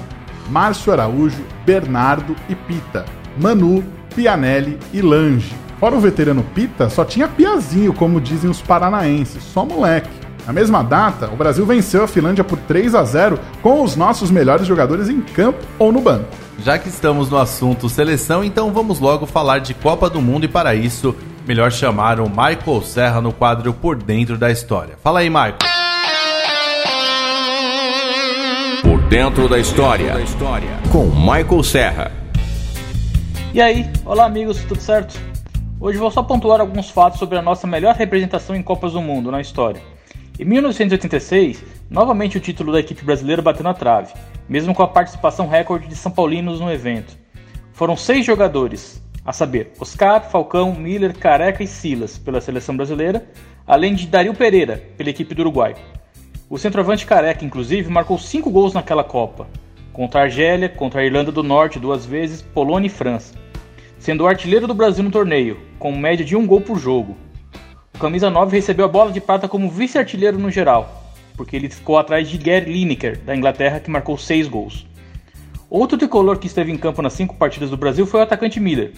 Márcio 0.49 0.91
Araújo, 0.91 1.43
Bernardo 1.65 2.35
e 2.49 2.55
Pita. 2.55 3.05
Manu, 3.37 3.83
Pianelli 4.15 4.77
e 4.91 5.01
Lange. 5.01 5.62
Fora 5.83 5.97
o 5.97 5.99
veterano 5.99 6.45
Pita, 6.55 6.89
só 6.89 7.03
tinha 7.03 7.27
Piazinho, 7.27 7.91
como 7.91 8.21
dizem 8.21 8.49
os 8.49 8.61
paranaenses, 8.61 9.43
só 9.43 9.65
moleque. 9.65 10.07
Na 10.47 10.53
mesma 10.53 10.81
data, 10.81 11.29
o 11.29 11.35
Brasil 11.35 11.65
venceu 11.65 12.05
a 12.05 12.07
Finlândia 12.07 12.41
por 12.41 12.57
3 12.57 12.95
a 12.95 13.03
0 13.03 13.37
com 13.61 13.83
os 13.83 13.97
nossos 13.97 14.31
melhores 14.31 14.65
jogadores 14.65 15.09
em 15.09 15.19
campo 15.19 15.59
ou 15.77 15.91
no 15.91 15.99
banco. 15.99 16.29
Já 16.57 16.77
que 16.77 16.87
estamos 16.87 17.29
no 17.29 17.37
assunto 17.37 17.89
seleção, 17.89 18.45
então 18.45 18.71
vamos 18.71 19.01
logo 19.01 19.25
falar 19.25 19.59
de 19.59 19.73
Copa 19.73 20.09
do 20.09 20.21
Mundo 20.21 20.45
e 20.45 20.47
para 20.47 20.73
isso, 20.73 21.13
melhor 21.45 21.69
chamar 21.69 22.21
o 22.21 22.29
Michael 22.29 22.81
Serra 22.81 23.19
no 23.19 23.33
quadro 23.33 23.73
Por 23.73 23.97
Dentro 23.97 24.37
da 24.37 24.49
História. 24.49 24.97
Fala 25.03 25.19
aí, 25.19 25.29
Michael. 25.29 25.57
Por 28.83 29.01
dentro 29.09 29.49
da 29.49 29.59
história. 29.59 30.13
Com 30.89 31.07
Michael 31.07 31.61
Serra. 31.61 32.09
E 33.53 33.61
aí, 33.61 33.91
olá 34.05 34.23
amigos, 34.23 34.59
tudo 34.59 34.79
certo? 34.79 35.32
Hoje 35.85 35.97
vou 35.97 36.09
só 36.09 36.23
pontuar 36.23 36.61
alguns 36.61 36.89
fatos 36.89 37.19
sobre 37.19 37.37
a 37.37 37.41
nossa 37.41 37.67
melhor 37.67 37.93
representação 37.93 38.55
em 38.55 38.63
Copas 38.63 38.93
do 38.93 39.01
Mundo 39.01 39.29
na 39.29 39.41
história. 39.41 39.81
Em 40.39 40.45
1986, 40.45 41.61
novamente 41.89 42.37
o 42.37 42.39
título 42.39 42.71
da 42.71 42.79
equipe 42.79 43.03
brasileira 43.03 43.41
bateu 43.41 43.65
na 43.65 43.73
trave, 43.73 44.13
mesmo 44.47 44.73
com 44.73 44.81
a 44.81 44.87
participação 44.87 45.45
recorde 45.45 45.89
de 45.89 45.95
São 45.97 46.09
Paulinos 46.09 46.61
no 46.61 46.71
evento. 46.71 47.17
Foram 47.73 47.97
seis 47.97 48.25
jogadores, 48.25 49.03
a 49.25 49.33
saber, 49.33 49.73
Oscar, 49.77 50.23
Falcão, 50.29 50.73
Miller, 50.73 51.19
Careca 51.19 51.61
e 51.61 51.67
Silas, 51.67 52.17
pela 52.17 52.39
seleção 52.39 52.77
brasileira, 52.77 53.27
além 53.67 53.93
de 53.93 54.07
Dario 54.07 54.33
Pereira, 54.33 54.81
pela 54.95 55.09
equipe 55.09 55.35
do 55.35 55.41
Uruguai. 55.41 55.75
O 56.49 56.57
centroavante 56.57 57.05
Careca, 57.05 57.43
inclusive, 57.43 57.91
marcou 57.91 58.17
cinco 58.17 58.49
gols 58.49 58.73
naquela 58.73 59.03
Copa, 59.03 59.49
contra 59.91 60.21
a 60.21 60.23
Argélia, 60.23 60.69
contra 60.69 61.01
a 61.01 61.05
Irlanda 61.05 61.29
do 61.29 61.43
Norte 61.43 61.77
duas 61.77 62.05
vezes, 62.05 62.41
Polônia 62.41 62.87
e 62.87 62.89
França, 62.89 63.42
sendo 64.03 64.25
o 64.25 64.27
artilheiro 64.27 64.67
do 64.67 64.73
Brasil 64.73 65.01
no 65.01 65.09
torneio, 65.09 65.57
com 65.79 65.95
média 65.95 66.25
de 66.25 66.35
um 66.35 66.45
gol 66.45 66.59
por 66.59 66.77
jogo. 66.77 67.15
O 67.95 67.97
camisa 67.97 68.29
9 68.29 68.53
recebeu 68.53 68.83
a 68.83 68.89
bola 68.89 69.13
de 69.13 69.21
prata 69.21 69.47
como 69.47 69.69
vice-artilheiro 69.69 70.37
no 70.37 70.51
geral, 70.51 71.09
porque 71.37 71.55
ele 71.55 71.69
ficou 71.69 71.97
atrás 71.97 72.27
de 72.27 72.37
Gary 72.37 72.69
Lineker, 72.69 73.17
da 73.19 73.33
Inglaterra, 73.33 73.79
que 73.79 73.89
marcou 73.89 74.17
seis 74.17 74.45
gols. 74.45 74.85
Outro 75.69 75.97
tricolor 75.97 76.37
que 76.37 76.47
esteve 76.47 76.69
em 76.69 76.77
campo 76.77 77.01
nas 77.01 77.13
cinco 77.13 77.37
partidas 77.37 77.69
do 77.69 77.77
Brasil 77.77 78.05
foi 78.05 78.19
o 78.19 78.23
atacante 78.23 78.59
Miller, 78.59 78.91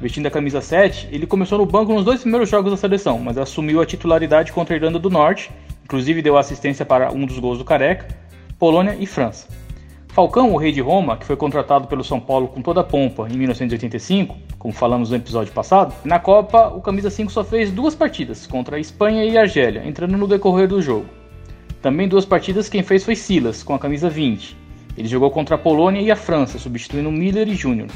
vestindo 0.00 0.26
a 0.26 0.30
camisa 0.30 0.60
7, 0.60 1.08
ele 1.12 1.24
começou 1.24 1.56
no 1.56 1.64
banco 1.64 1.94
nos 1.94 2.04
dois 2.04 2.22
primeiros 2.22 2.48
jogos 2.48 2.72
da 2.72 2.76
seleção, 2.76 3.20
mas 3.20 3.38
assumiu 3.38 3.80
a 3.80 3.86
titularidade 3.86 4.50
contra 4.50 4.74
a 4.74 4.76
Irlanda 4.76 4.98
do 4.98 5.08
Norte, 5.08 5.52
inclusive 5.84 6.20
deu 6.20 6.36
assistência 6.36 6.84
para 6.84 7.12
um 7.12 7.24
dos 7.24 7.38
gols 7.38 7.58
do 7.58 7.64
Careca, 7.64 8.08
Polônia 8.58 8.96
e 8.98 9.06
França. 9.06 9.46
Falcão, 10.18 10.52
o 10.52 10.56
rei 10.56 10.72
de 10.72 10.80
Roma, 10.80 11.16
que 11.16 11.24
foi 11.24 11.36
contratado 11.36 11.86
pelo 11.86 12.02
São 12.02 12.18
Paulo 12.18 12.48
com 12.48 12.60
toda 12.60 12.80
a 12.80 12.84
pompa 12.84 13.28
em 13.30 13.36
1985, 13.36 14.36
como 14.58 14.74
falamos 14.74 15.10
no 15.10 15.16
episódio 15.16 15.52
passado, 15.52 15.94
na 16.04 16.18
Copa 16.18 16.74
o 16.74 16.80
camisa 16.80 17.08
5 17.08 17.30
só 17.30 17.44
fez 17.44 17.70
duas 17.70 17.94
partidas, 17.94 18.44
contra 18.44 18.78
a 18.78 18.80
Espanha 18.80 19.24
e 19.24 19.38
a 19.38 19.42
Argélia, 19.42 19.86
entrando 19.86 20.18
no 20.18 20.26
decorrer 20.26 20.66
do 20.66 20.82
jogo. 20.82 21.06
Também 21.80 22.08
duas 22.08 22.24
partidas 22.24 22.68
quem 22.68 22.82
fez 22.82 23.04
foi 23.04 23.14
Silas, 23.14 23.62
com 23.62 23.74
a 23.74 23.78
camisa 23.78 24.10
20. 24.10 24.56
Ele 24.96 25.06
jogou 25.06 25.30
contra 25.30 25.54
a 25.54 25.58
Polônia 25.58 26.00
e 26.00 26.10
a 26.10 26.16
França, 26.16 26.58
substituindo 26.58 27.12
Miller 27.12 27.46
e 27.46 27.54
Júnior. 27.54 27.86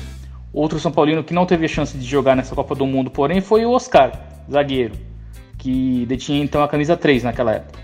Outro 0.53 0.79
São 0.79 0.93
Paulino 0.93 1.25
que 1.25 1.35
não 1.35 1.45
teve 1.45 1.65
a 1.65 1.69
chance 1.69 1.99
de 1.99 2.07
jogar 2.07 2.37
nessa 2.37 2.55
Copa 2.55 2.77
do 2.77 2.87
Mundo, 2.87 3.11
porém, 3.11 3.41
foi 3.41 3.67
o 3.67 3.73
Oscar, 3.73 4.13
zagueiro, 4.49 4.95
que 5.59 6.07
detinha 6.07 6.41
então 6.41 6.63
a 6.63 6.69
camisa 6.69 6.97
3 6.97 7.25
naquela 7.25 7.55
época. 7.55 7.81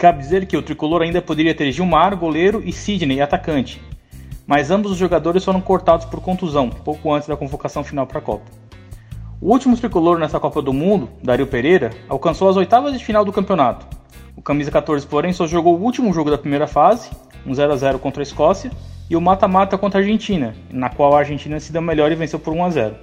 Cabe 0.00 0.20
dizer 0.20 0.46
que 0.46 0.56
o 0.56 0.62
tricolor 0.62 1.02
ainda 1.02 1.20
poderia 1.20 1.54
ter 1.54 1.70
Gilmar, 1.70 2.16
goleiro, 2.16 2.62
e 2.64 2.72
Sidney, 2.72 3.20
atacante, 3.20 3.82
mas 4.46 4.70
ambos 4.70 4.92
os 4.92 4.96
jogadores 4.96 5.44
foram 5.44 5.60
cortados 5.60 6.06
por 6.06 6.22
contusão, 6.22 6.70
pouco 6.70 7.12
antes 7.12 7.28
da 7.28 7.36
convocação 7.36 7.84
final 7.84 8.06
para 8.06 8.18
a 8.18 8.22
Copa. 8.22 8.50
O 9.42 9.52
último 9.52 9.76
tricolor 9.76 10.18
nessa 10.18 10.40
Copa 10.40 10.62
do 10.62 10.72
Mundo, 10.72 11.10
Dario 11.22 11.46
Pereira, 11.46 11.90
alcançou 12.08 12.48
as 12.48 12.56
oitavas 12.56 12.98
de 12.98 13.04
final 13.04 13.26
do 13.26 13.30
campeonato. 13.30 13.94
O 14.34 14.40
camisa 14.40 14.70
14, 14.70 15.06
porém, 15.06 15.34
só 15.34 15.46
jogou 15.46 15.76
o 15.76 15.82
último 15.82 16.14
jogo 16.14 16.30
da 16.30 16.38
primeira 16.38 16.66
fase, 16.66 17.10
um 17.46 17.52
0 17.52 17.70
a 17.70 17.76
0 17.76 17.98
contra 17.98 18.22
a 18.22 18.24
Escócia, 18.24 18.70
e 19.10 19.14
o 19.14 19.20
mata-mata 19.20 19.76
contra 19.76 20.00
a 20.00 20.02
Argentina, 20.02 20.54
na 20.72 20.88
qual 20.88 21.14
a 21.14 21.18
Argentina 21.18 21.60
se 21.60 21.70
deu 21.70 21.82
melhor 21.82 22.10
e 22.10 22.14
venceu 22.14 22.38
por 22.38 22.54
1 22.54 22.64
a 22.64 22.70
0. 22.70 22.96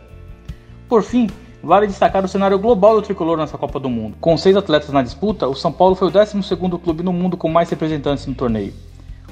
Por 0.90 1.04
fim, 1.04 1.30
vale 1.64 1.88
destacar 1.88 2.24
o 2.24 2.28
cenário 2.28 2.60
global 2.60 2.96
do 2.96 3.02
tricolor 3.02 3.38
nessa 3.38 3.58
Copa 3.58 3.80
do 3.80 3.90
Mundo. 3.90 4.18
Com 4.22 4.38
seis 4.38 4.56
atletas 4.56 4.90
na 4.90 5.02
disputa, 5.02 5.48
o 5.48 5.56
São 5.56 5.72
Paulo 5.72 5.96
foi 5.96 6.08
o 6.08 6.12
12º 6.12 6.80
clube 6.80 7.04
no 7.04 7.12
mundo 7.12 7.38
com 7.38 7.50
mais 7.50 7.70
representantes 7.70 8.26
no 8.26 8.36
torneio. 8.36 8.74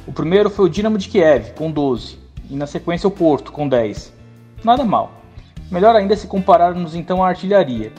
O 0.08 0.12
primeiro 0.12 0.50
foi 0.50 0.65
o 0.65 0.70
Dinamo 0.70 0.98
de 0.98 1.10
Kiev, 1.10 1.53
com 1.53 1.72
12, 1.72 2.20
e 2.50 2.55
na 2.55 2.67
sequência 2.67 3.08
o 3.08 3.12
Porto, 3.12 3.51
com 3.51 3.67
10. 3.67 4.13
Nada 4.63 4.84
mal. 4.84 5.12
Melhor 5.72 5.96
ainda 5.96 6.15
se 6.15 6.27
compararmos 6.27 6.96
então 6.96 7.24
à 7.24 7.29
artilharia. 7.29 7.91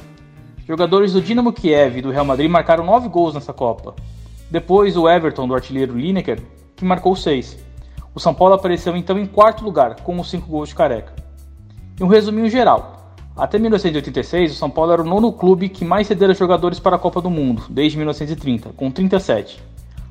Jogadores 0.66 1.12
do 1.12 1.20
Dinamo 1.20 1.52
Kiev 1.52 1.98
e 1.98 2.02
do 2.02 2.10
Real 2.10 2.24
Madrid 2.24 2.50
marcaram 2.50 2.84
9 2.84 3.08
gols 3.08 3.34
nessa 3.34 3.52
Copa. 3.52 3.94
Depois 4.50 4.96
o 4.96 5.08
Everton, 5.08 5.48
do 5.48 5.54
artilheiro 5.54 5.96
Lineker, 5.96 6.40
que 6.76 6.84
marcou 6.84 7.16
6. 7.16 7.58
O 8.14 8.20
São 8.20 8.32
Paulo 8.32 8.54
apareceu 8.54 8.96
então 8.96 9.18
em 9.18 9.26
quarto 9.26 9.64
lugar, 9.64 9.96
com 9.96 10.18
os 10.18 10.30
5 10.30 10.48
gols 10.48 10.68
de 10.68 10.74
careca. 10.74 11.12
E 11.98 12.04
um 12.04 12.08
resuminho 12.08 12.48
geral. 12.48 12.95
Até 13.36 13.58
1986, 13.58 14.52
o 14.52 14.54
São 14.54 14.70
Paulo 14.70 14.92
era 14.92 15.02
o 15.02 15.04
nono 15.04 15.30
clube 15.30 15.68
que 15.68 15.84
mais 15.84 16.06
cedera 16.06 16.32
jogadores 16.32 16.80
para 16.80 16.96
a 16.96 16.98
Copa 16.98 17.20
do 17.20 17.28
Mundo, 17.28 17.64
desde 17.68 17.98
1930, 17.98 18.70
com 18.74 18.90
37. 18.90 19.62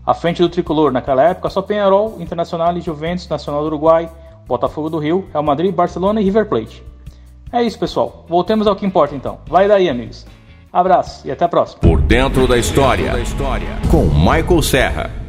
À 0.06 0.14
frente 0.14 0.44
do 0.44 0.50
tricolor, 0.50 0.92
naquela 0.92 1.24
época, 1.24 1.50
só 1.50 1.64
Penharol, 1.64 2.18
Internacional 2.20 2.78
e 2.78 2.82
Juventus, 2.82 3.28
Nacional 3.28 3.62
do 3.62 3.68
Uruguai, 3.68 4.08
Botafogo 4.48 4.92
do 4.92 5.00
Rio, 5.00 5.28
Real 5.32 5.44
Madrid, 5.44 5.74
Barcelona 5.74 6.22
e 6.22 6.24
River 6.24 6.46
Plate. 6.46 6.84
É 7.52 7.64
isso, 7.64 7.80
pessoal. 7.80 8.26
Voltemos 8.30 8.68
ao 8.68 8.76
que 8.76 8.86
importa 8.86 9.16
então. 9.16 9.40
Vai 9.48 9.68
daí, 9.68 9.90
amigos. 9.90 10.28
Abraço 10.72 11.28
e 11.28 11.32
até 11.32 11.46
a 11.46 11.50
próxima. 11.50 11.80
Por 11.80 12.02
dentro 12.02 12.48
da 12.48 12.58
história, 12.58 13.12
com 13.90 14.04
Michael 14.04 14.62
Serra. 14.62 15.25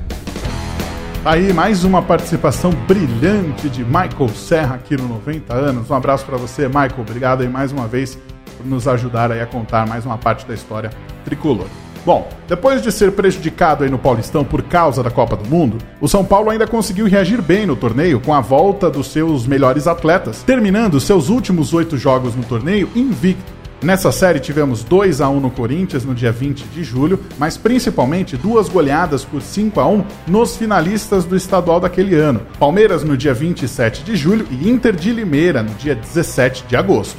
Aí 1.27 1.53
mais 1.53 1.83
uma 1.83 2.01
participação 2.01 2.71
brilhante 2.71 3.69
de 3.69 3.85
Michael 3.85 4.29
Serra 4.33 4.77
aqui 4.77 4.97
no 4.97 5.09
90 5.09 5.53
anos. 5.53 5.91
Um 5.91 5.95
abraço 5.95 6.25
para 6.25 6.37
você, 6.37 6.69
Michael. 6.69 7.01
Obrigado 7.01 7.41
aí 7.41 7.49
mais 7.49 7.73
uma 7.73 7.89
vez 7.89 8.17
por 8.57 8.65
nos 8.65 8.87
ajudar 8.87 9.33
aí 9.33 9.41
a 9.41 9.47
contar 9.47 9.89
mais 9.89 10.07
uma 10.07 10.17
parte 10.17 10.47
da 10.47 10.55
história 10.55 10.89
tricolor. 11.25 11.67
Bom, 12.05 12.29
depois 12.47 12.81
de 12.81 12.93
ser 12.93 13.11
prejudicado 13.11 13.83
aí 13.83 13.91
no 13.91 13.99
Paulistão 13.99 14.45
por 14.45 14.63
causa 14.63 15.03
da 15.03 15.11
Copa 15.11 15.35
do 15.35 15.51
Mundo, 15.51 15.79
o 16.01 16.07
São 16.07 16.25
Paulo 16.25 16.49
ainda 16.49 16.65
conseguiu 16.65 17.09
reagir 17.09 17.43
bem 17.43 17.67
no 17.67 17.75
torneio 17.75 18.21
com 18.21 18.33
a 18.33 18.41
volta 18.41 18.89
dos 18.89 19.09
seus 19.09 19.49
melhores 19.49 19.89
atletas, 19.89 20.45
terminando 20.45 21.01
seus 21.01 21.29
últimos 21.29 21.75
oito 21.75 21.99
jogos 21.99 22.37
no 22.37 22.45
torneio 22.45 22.89
invicto 22.95 23.56
Nessa 23.83 24.11
série 24.11 24.41
tivemos 24.41 24.83
2 24.83 25.21
a 25.21 25.29
1 25.29 25.39
no 25.39 25.51
Corinthians 25.51 26.05
no 26.05 26.15
dia 26.15 26.33
20 26.33 26.65
de 26.65 26.83
julho, 26.83 27.21
mas 27.39 27.59
principalmente 27.59 28.37
duas 28.37 28.69
goleadas 28.69 29.23
por 29.23 29.43
5 29.43 29.79
a 29.79 29.87
1 29.87 30.05
nos 30.27 30.57
finalistas 30.57 31.25
do 31.25 31.37
estadual 31.37 31.79
daquele 31.79 32.15
ano. 32.15 32.41
Palmeiras 32.59 33.05
no 33.05 33.17
dia 33.17 33.35
27 33.35 34.03
de 34.03 34.17
julho 34.17 34.47
e 34.51 34.69
Inter 34.69 34.97
de 34.97 35.13
Limeira 35.13 35.63
no 35.63 35.75
dia 35.75 35.95
17 35.95 36.65
de 36.67 36.75
agosto. 36.75 37.19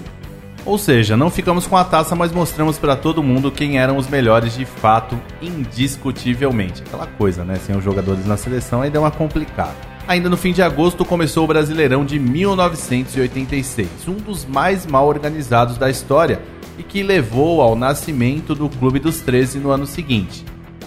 Ou 0.66 0.78
seja, 0.78 1.16
não 1.16 1.30
ficamos 1.30 1.66
com 1.66 1.78
a 1.78 1.84
taça, 1.84 2.14
mas 2.14 2.34
mostramos 2.34 2.78
para 2.78 2.96
todo 2.96 3.24
mundo 3.24 3.50
quem 3.50 3.80
eram 3.80 3.96
os 3.96 4.08
melhores 4.10 4.54
de 4.54 4.66
fato, 4.66 5.18
indiscutivelmente. 5.42 6.82
Aquela 6.82 7.08
coisa, 7.08 7.46
né? 7.46 7.56
Sem 7.56 7.78
os 7.78 7.84
jogadores 7.84 8.26
na 8.26 8.36
seleção 8.36 8.82
aí 8.82 8.90
deu 8.90 9.04
uma 9.04 9.12
complicada. 9.12 9.97
Ainda 10.08 10.30
no 10.30 10.38
fim 10.38 10.54
de 10.54 10.62
agosto 10.62 11.04
começou 11.04 11.44
o 11.44 11.48
Brasileirão 11.48 12.06
de 12.06 12.18
1986, 12.18 14.08
um 14.08 14.14
dos 14.14 14.46
mais 14.46 14.86
mal 14.86 15.06
organizados 15.06 15.78
da 15.78 15.90
história 15.90 16.40
e 16.78 16.84
que 16.84 17.04
levou 17.04 17.62
ao 17.62 17.76
nascimento 17.76 18.56
do 18.56 18.70
Clube 18.70 19.00
dos 19.00 19.20
13 19.20 19.60
no 19.60 19.70
ano 19.70 19.86
seguinte. 19.86 20.46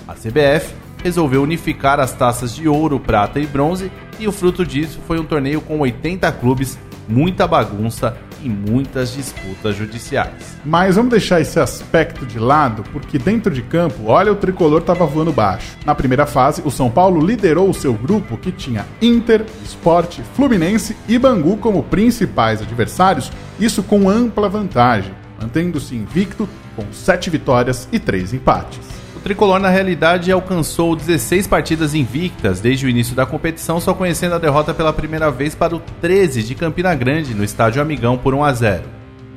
A 0.09 0.15
CBF 0.15 0.73
resolveu 1.05 1.43
unificar 1.43 2.01
as 2.01 2.15
taças 2.15 2.55
de 2.55 2.67
ouro, 2.67 2.99
prata 2.99 3.39
e 3.39 3.47
bronze, 3.47 3.93
e 4.19 4.27
o 4.27 4.33
fruto 4.33 4.65
disso 4.65 4.99
foi 5.07 5.21
um 5.21 5.25
torneio 5.25 5.61
com 5.61 5.79
80 5.81 6.33
clubes, 6.33 6.79
muita 7.07 7.47
bagunça 7.47 8.17
e 8.43 8.49
muitas 8.49 9.13
disputas 9.13 9.77
judiciais. 9.77 10.59
Mas 10.65 10.97
vamos 10.97 11.11
deixar 11.11 11.41
esse 11.41 11.59
aspecto 11.59 12.27
de 12.27 12.39
lado, 12.39 12.83
porque 12.93 13.19
dentro 13.19 13.53
de 13.53 13.63
campo, 13.63 14.05
olha, 14.07 14.33
o 14.33 14.37
tricolor 14.37 14.81
estava 14.81 15.07
voando 15.07 15.33
baixo. 15.33 15.77
Na 15.85 15.95
primeira 15.95 16.27
fase, 16.27 16.63
o 16.65 16.71
São 16.71 16.91
Paulo 16.91 17.25
liderou 17.25 17.69
o 17.69 17.75
seu 17.75 17.95
grupo, 17.95 18.37
que 18.37 18.53
tinha 18.53 18.87
Inter, 19.01 19.45
Sport, 19.65 20.21
Fluminense 20.35 20.97
e 21.09 21.19
Bangu 21.19 21.57
como 21.57 21.83
principais 21.83 22.63
adversários, 22.63 23.31
isso 23.59 23.83
com 23.83 24.09
ampla 24.09 24.49
vantagem 24.49 25.21
mantendo-se 25.41 25.95
invicto 25.95 26.49
com 26.77 26.85
7 26.93 27.31
vitórias 27.31 27.89
e 27.91 27.99
3 27.99 28.35
empates. 28.35 29.00
O 29.21 29.23
tricolor, 29.23 29.61
na 29.61 29.69
realidade, 29.69 30.33
alcançou 30.33 30.97
16 30.97 31.47
partidas 31.47 31.95
invictas 31.95 32.59
desde 32.59 32.87
o 32.87 32.89
início 32.89 33.15
da 33.15 33.27
competição, 33.27 33.79
só 33.79 33.93
conhecendo 33.93 34.35
a 34.35 34.39
derrota 34.39 34.73
pela 34.73 34.95
primeira 34.95 35.31
vez 35.31 35.55
para 35.55 35.77
o 35.77 35.81
13 36.01 36.43
de 36.43 36.55
Campina 36.55 36.95
Grande, 36.95 37.35
no 37.35 37.45
estádio 37.45 37.83
Amigão, 37.83 38.17
por 38.17 38.35
1 38.35 38.43
a 38.43 38.53
0. 38.55 38.83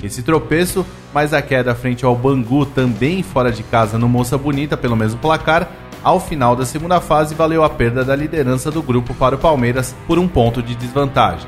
Esse 0.01 0.23
tropeço, 0.23 0.85
mais 1.13 1.33
a 1.33 1.41
queda 1.41 1.75
frente 1.75 2.05
ao 2.05 2.15
Bangu, 2.15 2.65
também 2.65 3.21
fora 3.21 3.51
de 3.51 3.61
casa 3.61 3.97
no 3.97 4.07
Moça 4.07 4.37
Bonita, 4.37 4.77
pelo 4.77 4.95
mesmo 4.95 5.19
placar, 5.19 5.69
ao 6.01 6.17
final 6.17 6.55
da 6.55 6.65
segunda 6.65 7.01
fase 7.01 7.35
valeu 7.35 7.61
a 7.61 7.69
perda 7.69 8.05
da 8.05 8.15
liderança 8.15 8.71
do 8.71 8.81
grupo 8.81 9.13
para 9.13 9.35
o 9.35 9.39
Palmeiras 9.39 9.93
por 10.07 10.17
um 10.17 10.29
ponto 10.29 10.63
de 10.63 10.75
desvantagem. 10.75 11.47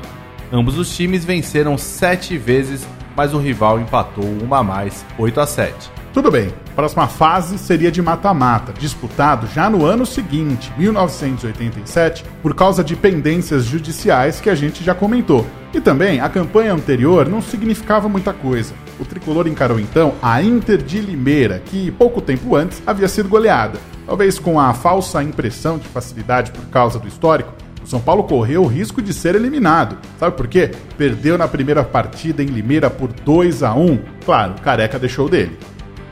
Ambos 0.52 0.76
os 0.76 0.94
times 0.94 1.24
venceram 1.24 1.78
sete 1.78 2.36
vezes 2.36 2.86
mas 3.16 3.32
o 3.32 3.38
rival 3.38 3.80
empatou 3.80 4.24
uma 4.24 4.58
a 4.58 4.62
mais, 4.62 5.04
8 5.18 5.40
a 5.40 5.46
7. 5.46 5.95
Tudo 6.16 6.30
bem, 6.30 6.48
a 6.70 6.74
próxima 6.74 7.06
fase 7.06 7.58
seria 7.58 7.92
de 7.92 8.00
mata-mata, 8.00 8.72
disputado 8.72 9.46
já 9.48 9.68
no 9.68 9.84
ano 9.84 10.06
seguinte, 10.06 10.72
1987, 10.78 12.24
por 12.40 12.54
causa 12.54 12.82
de 12.82 12.96
pendências 12.96 13.66
judiciais 13.66 14.40
que 14.40 14.48
a 14.48 14.54
gente 14.54 14.82
já 14.82 14.94
comentou. 14.94 15.46
E 15.74 15.80
também 15.80 16.18
a 16.20 16.28
campanha 16.30 16.72
anterior 16.72 17.28
não 17.28 17.42
significava 17.42 18.08
muita 18.08 18.32
coisa. 18.32 18.72
O 18.98 19.04
tricolor 19.04 19.46
encarou 19.46 19.78
então 19.78 20.14
a 20.22 20.42
Inter 20.42 20.78
de 20.78 21.00
Limeira, 21.00 21.60
que 21.62 21.90
pouco 21.90 22.22
tempo 22.22 22.56
antes 22.56 22.82
havia 22.86 23.08
sido 23.08 23.28
goleada. 23.28 23.78
Talvez 24.06 24.38
com 24.38 24.58
a 24.58 24.72
falsa 24.72 25.22
impressão 25.22 25.76
de 25.76 25.86
facilidade 25.86 26.50
por 26.50 26.64
causa 26.68 26.98
do 26.98 27.06
histórico, 27.06 27.52
o 27.84 27.86
São 27.86 28.00
Paulo 28.00 28.24
correu 28.24 28.62
o 28.62 28.66
risco 28.66 29.02
de 29.02 29.12
ser 29.12 29.34
eliminado. 29.34 29.98
Sabe 30.18 30.34
por 30.34 30.48
quê? 30.48 30.70
Perdeu 30.96 31.36
na 31.36 31.46
primeira 31.46 31.84
partida 31.84 32.42
em 32.42 32.46
Limeira 32.46 32.88
por 32.88 33.12
2 33.12 33.62
a 33.62 33.74
1. 33.74 33.98
Claro, 34.24 34.54
Careca 34.62 34.98
deixou 34.98 35.28
dele. 35.28 35.58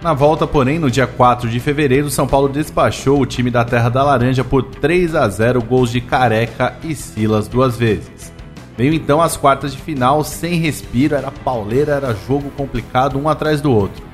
Na 0.05 0.13
volta, 0.13 0.47
porém, 0.47 0.79
no 0.79 0.91
dia 0.91 1.07
4 1.07 1.49
de 1.49 1.59
fevereiro, 1.59 2.11
São 2.11 2.27
Paulo 2.27 2.47
despachou 2.47 3.23
o 3.23 3.25
time 3.25 3.51
da 3.51 3.65
Terra 3.65 3.89
da 3.89 4.03
Laranja 4.03 4.45
por 4.45 4.63
3 4.63 5.15
a 5.15 5.27
0, 5.27 5.63
gols 5.63 5.91
de 5.91 5.99
Careca 5.99 6.77
e 6.85 6.95
Silas 6.95 7.49
duas 7.49 7.79
vezes. 7.79 8.31
Veio 8.77 8.93
então 8.93 9.23
as 9.23 9.35
quartas 9.35 9.73
de 9.73 9.81
final 9.81 10.23
sem 10.23 10.57
respiro, 10.57 11.15
era 11.15 11.31
pauleira, 11.31 11.93
era 11.93 12.15
jogo 12.29 12.51
complicado 12.51 13.19
um 13.19 13.31
atrás 13.31 13.63
do 13.63 13.73
outro. 13.73 14.05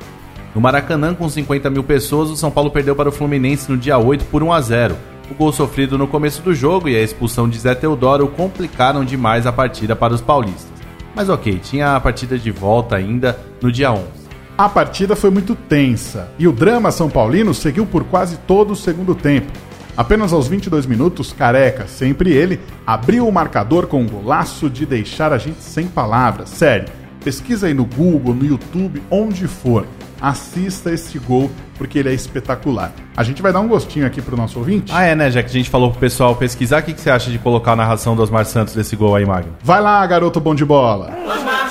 No 0.55 0.61
Maracanã, 0.61 1.13
com 1.13 1.29
50 1.29 1.69
mil 1.69 1.83
pessoas, 1.83 2.31
o 2.31 2.37
São 2.37 2.53
Paulo 2.53 2.71
perdeu 2.71 2.95
para 2.95 3.09
o 3.09 3.13
Fluminense 3.13 3.69
no 3.69 3.77
dia 3.77 3.99
8 3.99 4.27
por 4.27 4.45
1 4.45 4.53
a 4.53 4.61
0. 4.61 4.97
O 5.29 5.35
gol 5.35 5.53
sofrido 5.53 5.99
no 5.99 6.07
começo 6.07 6.41
do 6.41 6.55
jogo 6.55 6.89
e 6.89 6.95
a 6.95 7.03
expulsão 7.03 7.49
de 7.49 7.59
Zé 7.59 7.75
Teodoro 7.75 8.29
complicaram 8.29 9.05
demais 9.05 9.45
a 9.45 9.51
partida 9.51 9.97
para 9.97 10.15
os 10.15 10.21
paulistas. 10.21 10.71
Mas 11.17 11.29
ok, 11.29 11.59
tinha 11.59 11.97
a 11.97 12.01
partida 12.01 12.39
de 12.39 12.53
volta 12.53 12.95
ainda 12.95 13.37
no 13.61 13.73
dia 13.73 13.91
11. 13.91 14.20
A 14.61 14.69
partida 14.69 15.17
foi 15.17 15.31
muito 15.31 15.55
tensa 15.55 16.29
e 16.39 16.47
o 16.47 16.53
drama 16.53 16.91
São 16.91 17.09
Paulino 17.09 17.55
seguiu 17.55 17.87
por 17.87 18.05
quase 18.05 18.37
todo 18.47 18.73
o 18.73 18.77
segundo 18.77 19.15
tempo. 19.15 19.51
Apenas 19.97 20.35
aos 20.35 20.49
22 20.49 20.85
minutos, 20.85 21.33
Careca, 21.33 21.87
sempre 21.87 22.31
ele, 22.33 22.61
abriu 22.87 23.27
o 23.27 23.33
marcador 23.33 23.87
com 23.87 24.03
um 24.03 24.07
golaço 24.07 24.69
de 24.69 24.85
deixar 24.85 25.33
a 25.33 25.39
gente 25.39 25.63
sem 25.63 25.87
palavras. 25.87 26.51
Sério, 26.51 26.91
pesquisa 27.25 27.69
aí 27.69 27.73
no 27.73 27.87
Google, 27.87 28.35
no 28.35 28.45
YouTube, 28.45 29.03
onde 29.11 29.49
for. 29.49 29.87
Assista 30.21 30.93
esse 30.93 31.19
gol, 31.19 31.51
porque 31.79 31.99
ele 31.99 32.11
é 32.11 32.13
espetacular. 32.13 32.93
A 33.17 33.23
gente 33.23 33.41
vai 33.41 33.55
dar 33.55 33.61
um 33.61 33.69
gostinho 33.69 34.05
aqui 34.05 34.21
pro 34.21 34.37
nosso 34.37 34.59
ouvinte. 34.59 34.93
Ah, 34.95 35.05
é, 35.05 35.15
né? 35.15 35.31
Já 35.31 35.43
que 35.43 35.49
a 35.49 35.53
gente 35.55 35.71
falou 35.71 35.91
pro 35.91 36.01
pessoal 36.01 36.37
pesquisar, 36.37 36.81
o 36.81 36.83
que, 36.83 36.93
que 36.93 37.01
você 37.01 37.09
acha 37.09 37.31
de 37.31 37.39
colocar 37.39 37.73
a 37.73 37.77
narração 37.77 38.15
do 38.15 38.23
Osmar 38.23 38.45
Santos 38.45 38.75
desse 38.75 38.95
gol 38.95 39.17
aí, 39.17 39.25
Magno? 39.25 39.55
Vai 39.65 39.81
lá, 39.81 40.07
garoto 40.07 40.39
bom 40.39 40.55
de 40.55 40.67
bola. 40.67 41.17
Osmar 41.27 41.71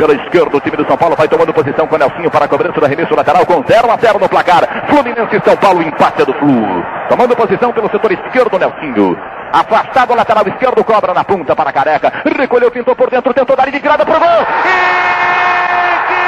Pela 0.00 0.14
esquerda, 0.14 0.56
o 0.56 0.60
time 0.62 0.78
do 0.78 0.86
São 0.86 0.96
Paulo 0.96 1.14
vai 1.14 1.28
tomando 1.28 1.52
posição 1.52 1.86
com 1.86 1.94
o 1.94 1.98
Nelsinho 1.98 2.30
para 2.30 2.46
a 2.46 2.48
cobrança 2.48 2.80
do 2.80 2.86
arremesso 2.86 3.14
lateral 3.14 3.44
com 3.44 3.62
0 3.62 3.90
a 3.90 3.98
0 3.98 4.18
no 4.18 4.30
placar. 4.30 4.86
Fluminense 4.88 5.36
e 5.36 5.44
São 5.44 5.54
Paulo, 5.58 5.82
empate 5.82 6.24
do 6.24 6.32
Flu. 6.32 6.82
Tomando 7.06 7.36
posição 7.36 7.70
pelo 7.70 7.90
setor 7.90 8.12
esquerdo, 8.12 8.58
Nelsinho. 8.58 9.14
Afastado, 9.52 10.14
lateral 10.14 10.48
esquerdo, 10.48 10.82
cobra 10.82 11.12
na 11.12 11.22
ponta 11.22 11.54
para 11.54 11.70
Careca. 11.70 12.10
Recolheu, 12.34 12.70
pintou 12.70 12.96
por 12.96 13.10
dentro, 13.10 13.34
tentou 13.34 13.54
dar 13.54 13.70
de 13.70 13.78
grada 13.78 14.06
pro 14.06 14.18
gol. 14.18 14.26
Espírito, 14.30 16.19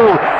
goal 0.00 0.39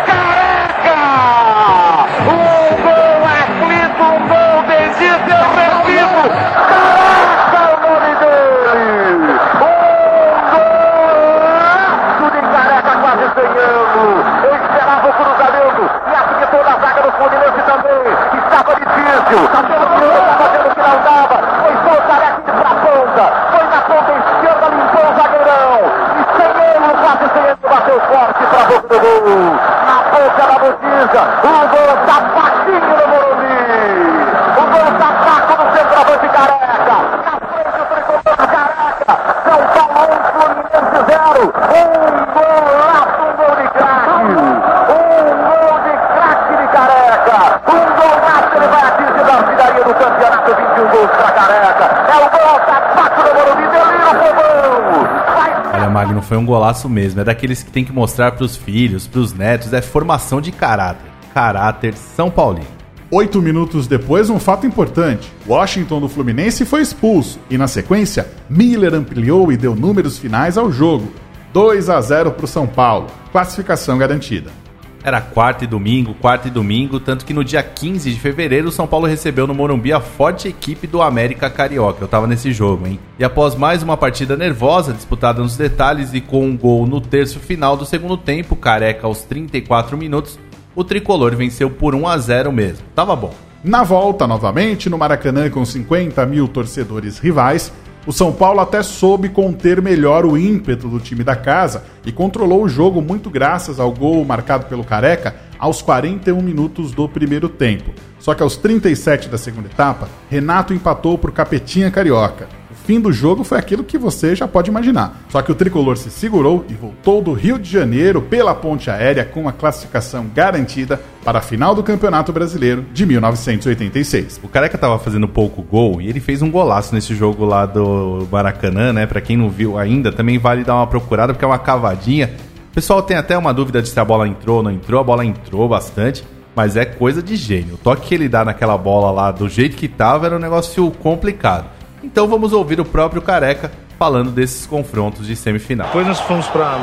foi 56.30 56.38
um 56.38 56.46
golaço 56.46 56.88
mesmo. 56.88 57.20
É 57.20 57.24
daqueles 57.24 57.60
que 57.60 57.72
tem 57.72 57.84
que 57.84 57.92
mostrar 57.92 58.30
pros 58.30 58.54
filhos, 58.54 59.04
pros 59.04 59.32
netos. 59.32 59.72
É 59.72 59.82
formação 59.82 60.40
de 60.40 60.52
caráter. 60.52 61.10
Caráter 61.34 61.92
São 61.94 62.30
Paulino. 62.30 62.68
Oito 63.10 63.42
minutos 63.42 63.88
depois, 63.88 64.30
um 64.30 64.38
fato 64.38 64.64
importante. 64.64 65.28
Washington 65.44 66.00
do 66.00 66.08
Fluminense 66.08 66.64
foi 66.64 66.82
expulso 66.82 67.40
e, 67.50 67.58
na 67.58 67.66
sequência, 67.66 68.28
Miller 68.48 68.94
ampliou 68.94 69.50
e 69.50 69.56
deu 69.56 69.74
números 69.74 70.20
finais 70.20 70.56
ao 70.56 70.70
jogo. 70.70 71.12
2 71.52 71.90
a 71.90 72.00
0 72.00 72.30
para 72.30 72.44
o 72.44 72.48
São 72.48 72.64
Paulo. 72.64 73.08
Classificação 73.32 73.98
garantida. 73.98 74.59
Era 75.02 75.20
quarta 75.20 75.64
e 75.64 75.66
domingo, 75.66 76.14
quarta 76.14 76.48
e 76.48 76.50
domingo, 76.50 77.00
tanto 77.00 77.24
que 77.24 77.32
no 77.32 77.42
dia 77.42 77.62
15 77.62 78.10
de 78.10 78.20
fevereiro 78.20 78.68
o 78.68 78.72
São 78.72 78.86
Paulo 78.86 79.06
recebeu 79.06 79.46
no 79.46 79.54
Morumbi 79.54 79.92
a 79.92 80.00
forte 80.00 80.46
equipe 80.46 80.86
do 80.86 81.00
América 81.00 81.48
Carioca. 81.48 82.04
Eu 82.04 82.08
tava 82.08 82.26
nesse 82.26 82.52
jogo, 82.52 82.86
hein? 82.86 83.00
E 83.18 83.24
após 83.24 83.54
mais 83.54 83.82
uma 83.82 83.96
partida 83.96 84.36
nervosa, 84.36 84.92
disputada 84.92 85.40
nos 85.42 85.56
detalhes 85.56 86.12
e 86.12 86.20
com 86.20 86.44
um 86.44 86.56
gol 86.56 86.86
no 86.86 87.00
terço 87.00 87.40
final 87.40 87.78
do 87.78 87.86
segundo 87.86 88.16
tempo, 88.18 88.54
careca 88.54 89.06
aos 89.06 89.22
34 89.22 89.96
minutos, 89.96 90.38
o 90.74 90.84
tricolor 90.84 91.34
venceu 91.34 91.70
por 91.70 91.94
1 91.94 92.06
a 92.06 92.18
0 92.18 92.52
mesmo. 92.52 92.84
Tava 92.94 93.16
bom. 93.16 93.34
Na 93.64 93.82
volta, 93.82 94.26
novamente, 94.26 94.88
no 94.88 94.96
Maracanã 94.96 95.50
com 95.50 95.64
50 95.64 96.24
mil 96.26 96.46
torcedores 96.48 97.18
rivais, 97.18 97.72
o 98.06 98.12
São 98.12 98.32
Paulo 98.32 98.60
até 98.60 98.82
soube 98.82 99.28
conter 99.28 99.82
melhor 99.82 100.24
o 100.24 100.38
ímpeto 100.38 100.88
do 100.88 100.98
time 100.98 101.22
da 101.22 101.36
casa 101.36 101.84
e 102.04 102.10
controlou 102.10 102.64
o 102.64 102.68
jogo 102.68 103.02
muito 103.02 103.28
graças 103.28 103.78
ao 103.78 103.92
gol 103.92 104.24
marcado 104.24 104.66
pelo 104.66 104.84
Careca 104.84 105.36
aos 105.58 105.82
41 105.82 106.40
minutos 106.40 106.92
do 106.92 107.08
primeiro 107.08 107.48
tempo. 107.48 107.92
Só 108.18 108.34
que 108.34 108.42
aos 108.42 108.56
37 108.56 109.28
da 109.28 109.36
segunda 109.36 109.68
etapa, 109.68 110.08
Renato 110.30 110.72
empatou 110.72 111.14
o 111.14 111.32
Capetinha 111.32 111.90
Carioca. 111.90 112.59
Fim 112.90 113.00
do 113.00 113.12
jogo 113.12 113.44
foi 113.44 113.56
aquilo 113.56 113.84
que 113.84 113.96
você 113.96 114.34
já 114.34 114.48
pode 114.48 114.68
imaginar. 114.68 115.22
Só 115.28 115.40
que 115.40 115.52
o 115.52 115.54
tricolor 115.54 115.96
se 115.96 116.10
segurou 116.10 116.64
e 116.68 116.74
voltou 116.74 117.22
do 117.22 117.32
Rio 117.32 117.56
de 117.56 117.70
Janeiro 117.70 118.20
pela 118.20 118.52
ponte 118.52 118.90
aérea 118.90 119.24
com 119.24 119.48
a 119.48 119.52
classificação 119.52 120.26
garantida 120.34 121.00
para 121.24 121.38
a 121.38 121.40
final 121.40 121.72
do 121.72 121.84
Campeonato 121.84 122.32
Brasileiro 122.32 122.84
de 122.92 123.06
1986. 123.06 124.40
O 124.42 124.48
Careca 124.48 124.76
tava 124.76 124.98
fazendo 124.98 125.28
pouco 125.28 125.62
gol 125.62 126.02
e 126.02 126.08
ele 126.08 126.18
fez 126.18 126.42
um 126.42 126.50
golaço 126.50 126.92
nesse 126.92 127.14
jogo 127.14 127.44
lá 127.44 127.64
do 127.64 128.26
Maracanã, 128.28 128.92
né? 128.92 129.06
Pra 129.06 129.20
quem 129.20 129.36
não 129.36 129.48
viu 129.48 129.78
ainda, 129.78 130.10
também 130.10 130.36
vale 130.36 130.64
dar 130.64 130.74
uma 130.74 130.86
procurada 130.88 131.32
porque 131.32 131.44
é 131.44 131.48
uma 131.48 131.60
cavadinha. 131.60 132.32
O 132.72 132.74
pessoal 132.74 133.00
tem 133.02 133.16
até 133.16 133.38
uma 133.38 133.54
dúvida 133.54 133.80
de 133.80 133.88
se 133.88 134.00
a 134.00 134.04
bola 134.04 134.26
entrou 134.26 134.56
ou 134.56 134.62
não 134.64 134.72
entrou. 134.72 135.00
A 135.00 135.04
bola 135.04 135.24
entrou 135.24 135.68
bastante, 135.68 136.24
mas 136.56 136.76
é 136.76 136.84
coisa 136.84 137.22
de 137.22 137.36
gênio. 137.36 137.74
O 137.74 137.78
toque 137.78 138.08
que 138.08 138.14
ele 138.16 138.28
dá 138.28 138.44
naquela 138.44 138.76
bola 138.76 139.12
lá, 139.12 139.30
do 139.30 139.48
jeito 139.48 139.76
que 139.76 139.86
tava, 139.86 140.26
era 140.26 140.34
um 140.34 140.40
negócio 140.40 140.90
complicado. 141.00 141.78
Então 142.02 142.26
vamos 142.26 142.52
ouvir 142.52 142.80
o 142.80 142.84
próprio 142.84 143.20
Careca 143.22 143.70
falando 143.98 144.30
desses 144.30 144.66
confrontos 144.66 145.26
de 145.26 145.36
semifinal. 145.36 145.86
Depois 145.88 146.06
nós 146.06 146.20
fomos 146.20 146.46
para 146.48 146.76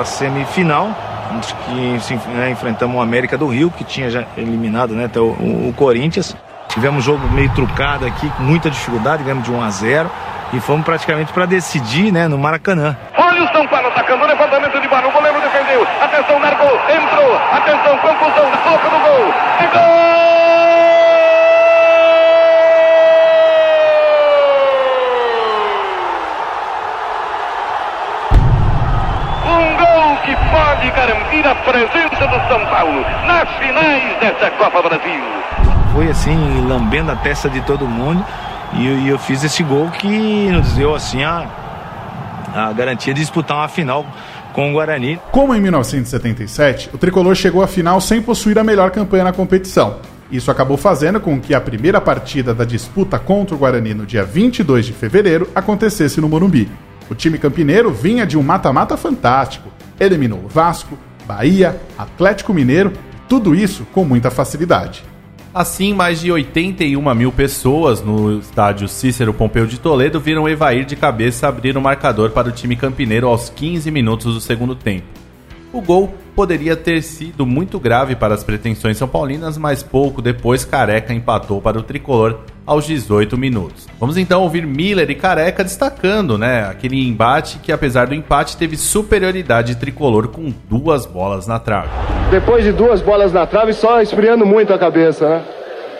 a 0.00 0.04
semifinal, 0.04 0.88
que 1.66 2.14
né, 2.30 2.50
enfrentamos 2.50 2.96
o 2.96 3.00
América 3.00 3.36
do 3.36 3.46
Rio, 3.46 3.70
que 3.70 3.84
tinha 3.84 4.08
já 4.10 4.24
eliminado 4.36 4.94
né, 4.94 5.04
até 5.04 5.20
o, 5.20 5.24
o- 5.32 5.68
o 5.68 5.74
Corinthians. 5.76 6.34
Tivemos 6.68 6.98
um 7.00 7.12
jogo 7.12 7.28
meio 7.32 7.50
trucado 7.50 8.06
aqui, 8.06 8.28
com 8.30 8.42
muita 8.42 8.70
dificuldade, 8.70 9.22
ganhamos 9.22 9.44
de 9.44 9.50
1 9.52 9.62
a 9.62 9.70
0 9.70 10.10
e 10.52 10.60
fomos 10.60 10.84
praticamente 10.84 11.32
para 11.32 11.44
decidir 11.44 12.10
né, 12.12 12.26
no 12.26 12.38
Maracanã. 12.38 12.96
Olha 13.18 13.44
o 13.44 13.48
São 13.52 13.66
Paulo 13.68 13.88
atacando, 13.88 14.24
levantamento 14.24 14.80
de 14.80 14.88
bola, 14.88 15.08
o 15.08 15.12
goleiro 15.12 15.40
defendeu, 15.40 15.82
atenção, 16.00 16.38
largou, 16.40 16.72
entrou, 16.88 17.36
atenção, 17.52 17.98
conclusão, 17.98 18.50
na 18.50 18.56
boca 18.70 18.88
do 18.88 18.98
gol, 19.00 19.34
é 19.60 19.66
gol! 19.66 20.49
Pode 30.90 30.96
garantir 30.96 31.46
a 31.46 31.54
presença 31.54 32.26
do 32.26 32.48
São 32.48 32.66
Paulo 32.66 33.00
nas 33.26 33.48
finais 33.58 34.18
dessa 34.20 34.50
Copa 34.52 34.82
Brasil. 34.82 35.22
Foi 35.92 36.08
assim, 36.08 36.66
lambendo 36.68 37.10
a 37.12 37.16
testa 37.16 37.48
de 37.48 37.60
todo 37.62 37.86
mundo 37.86 38.24
e, 38.74 38.86
eu- 38.86 39.06
eu 39.14 39.18
fiz 39.18 39.42
esse 39.44 39.62
gol 39.62 39.88
que 39.90 40.08
nos 40.50 40.72
deu 40.72 40.94
assim 40.94 41.22
a, 41.22 41.46
a 42.54 42.72
garantia 42.72 43.12
de 43.14 43.20
disputar 43.20 43.56
uma 43.58 43.68
final 43.68 44.04
com 44.52 44.70
o 44.70 44.72
Guarani. 44.74 45.20
Como 45.30 45.54
em 45.54 45.60
1977, 45.60 46.90
o 46.92 46.98
tricolor 46.98 47.34
chegou 47.34 47.62
à 47.62 47.66
final 47.66 48.00
sem 48.00 48.20
possuir 48.22 48.58
a 48.58 48.64
melhor 48.64 48.90
campanha 48.90 49.24
na 49.24 49.32
competição. 49.32 49.96
Isso 50.30 50.50
acabou 50.50 50.76
fazendo 50.76 51.20
com 51.20 51.40
que 51.40 51.54
a 51.54 51.60
primeira 51.60 52.00
partida 52.00 52.54
da 52.54 52.64
disputa 52.64 53.18
contra 53.18 53.54
o 53.54 53.58
Guarani 53.58 53.94
no 53.94 54.06
dia 54.06 54.24
22 54.24 54.86
de 54.86 54.92
fevereiro 54.92 55.48
acontecesse 55.54 56.20
no 56.20 56.28
Morumbi. 56.28 56.70
O 57.10 57.14
time 57.16 57.36
campineiro 57.38 57.90
vinha 57.92 58.24
de 58.24 58.38
um 58.38 58.42
mata-mata 58.42 58.96
fantástico. 58.96 59.69
Eliminou 60.00 60.48
Vasco, 60.48 60.98
Bahia, 61.26 61.78
Atlético 61.96 62.54
Mineiro, 62.54 62.92
tudo 63.28 63.54
isso 63.54 63.86
com 63.92 64.04
muita 64.04 64.30
facilidade. 64.30 65.04
Assim, 65.52 65.92
mais 65.92 66.20
de 66.20 66.30
81 66.30 67.14
mil 67.14 67.30
pessoas 67.30 68.00
no 68.00 68.38
estádio 68.38 68.88
Cícero 68.88 69.34
Pompeu 69.34 69.66
de 69.66 69.78
Toledo 69.78 70.18
viram 70.18 70.48
Evair 70.48 70.84
de 70.84 70.96
cabeça 70.96 71.48
abrir 71.48 71.76
o 71.76 71.80
marcador 71.80 72.30
para 72.30 72.48
o 72.48 72.52
time 72.52 72.76
campineiro 72.76 73.26
aos 73.26 73.50
15 73.50 73.90
minutos 73.90 74.32
do 74.32 74.40
segundo 74.40 74.74
tempo. 74.74 75.06
O 75.72 75.80
gol 75.80 76.14
poderia 76.34 76.76
ter 76.76 77.02
sido 77.02 77.44
muito 77.44 77.78
grave 77.78 78.16
para 78.16 78.34
as 78.34 78.42
pretensões 78.42 78.96
são 78.96 79.06
paulinas, 79.06 79.58
mas 79.58 79.82
pouco 79.82 80.22
depois 80.22 80.64
Careca 80.64 81.12
empatou 81.12 81.60
para 81.60 81.78
o 81.78 81.82
tricolor 81.82 82.40
aos 82.66 82.86
18 82.86 83.36
minutos. 83.36 83.86
Vamos 83.98 84.16
então 84.16 84.42
ouvir 84.42 84.66
Miller 84.66 85.10
e 85.10 85.14
Careca 85.14 85.64
destacando, 85.64 86.38
né, 86.38 86.66
aquele 86.68 87.06
embate 87.06 87.58
que 87.58 87.72
apesar 87.72 88.06
do 88.06 88.14
empate 88.14 88.56
teve 88.56 88.76
superioridade 88.76 89.76
tricolor 89.76 90.28
com 90.28 90.52
duas 90.68 91.06
bolas 91.06 91.46
na 91.46 91.58
trave. 91.58 91.88
Depois 92.30 92.64
de 92.64 92.72
duas 92.72 93.02
bolas 93.02 93.32
na 93.32 93.46
trave, 93.46 93.72
só 93.72 94.00
esfriando 94.00 94.46
muito 94.46 94.72
a 94.72 94.78
cabeça, 94.78 95.28
né? 95.28 95.44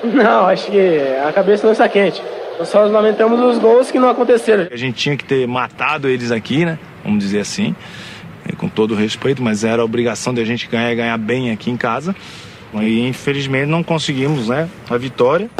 Não, 0.04 0.46
acho 0.46 0.70
que 0.70 1.00
a 1.26 1.32
cabeça 1.32 1.66
não 1.66 1.72
está 1.72 1.88
quente. 1.88 2.22
Nós 2.58 2.68
só 2.68 2.84
lamentamos 2.84 3.40
os 3.40 3.58
gols 3.58 3.90
que 3.90 3.98
não 3.98 4.08
aconteceram. 4.08 4.68
A 4.70 4.76
gente 4.76 4.96
tinha 4.96 5.16
que 5.16 5.24
ter 5.24 5.46
matado 5.46 6.08
eles 6.08 6.30
aqui, 6.30 6.64
né? 6.64 6.78
Vamos 7.04 7.20
dizer 7.20 7.40
assim, 7.40 7.74
com 8.56 8.68
todo 8.68 8.94
respeito, 8.94 9.42
mas 9.42 9.64
era 9.64 9.82
a 9.82 9.84
obrigação 9.84 10.32
de 10.32 10.40
a 10.40 10.44
gente 10.44 10.68
ganhar 10.68 10.92
e 10.92 10.94
ganhar 10.94 11.18
bem 11.18 11.50
aqui 11.50 11.70
em 11.70 11.76
casa. 11.76 12.14
E 12.74 13.06
infelizmente 13.06 13.66
não 13.66 13.82
conseguimos, 13.82 14.48
né? 14.48 14.68
A 14.88 14.96
vitória. 14.96 15.50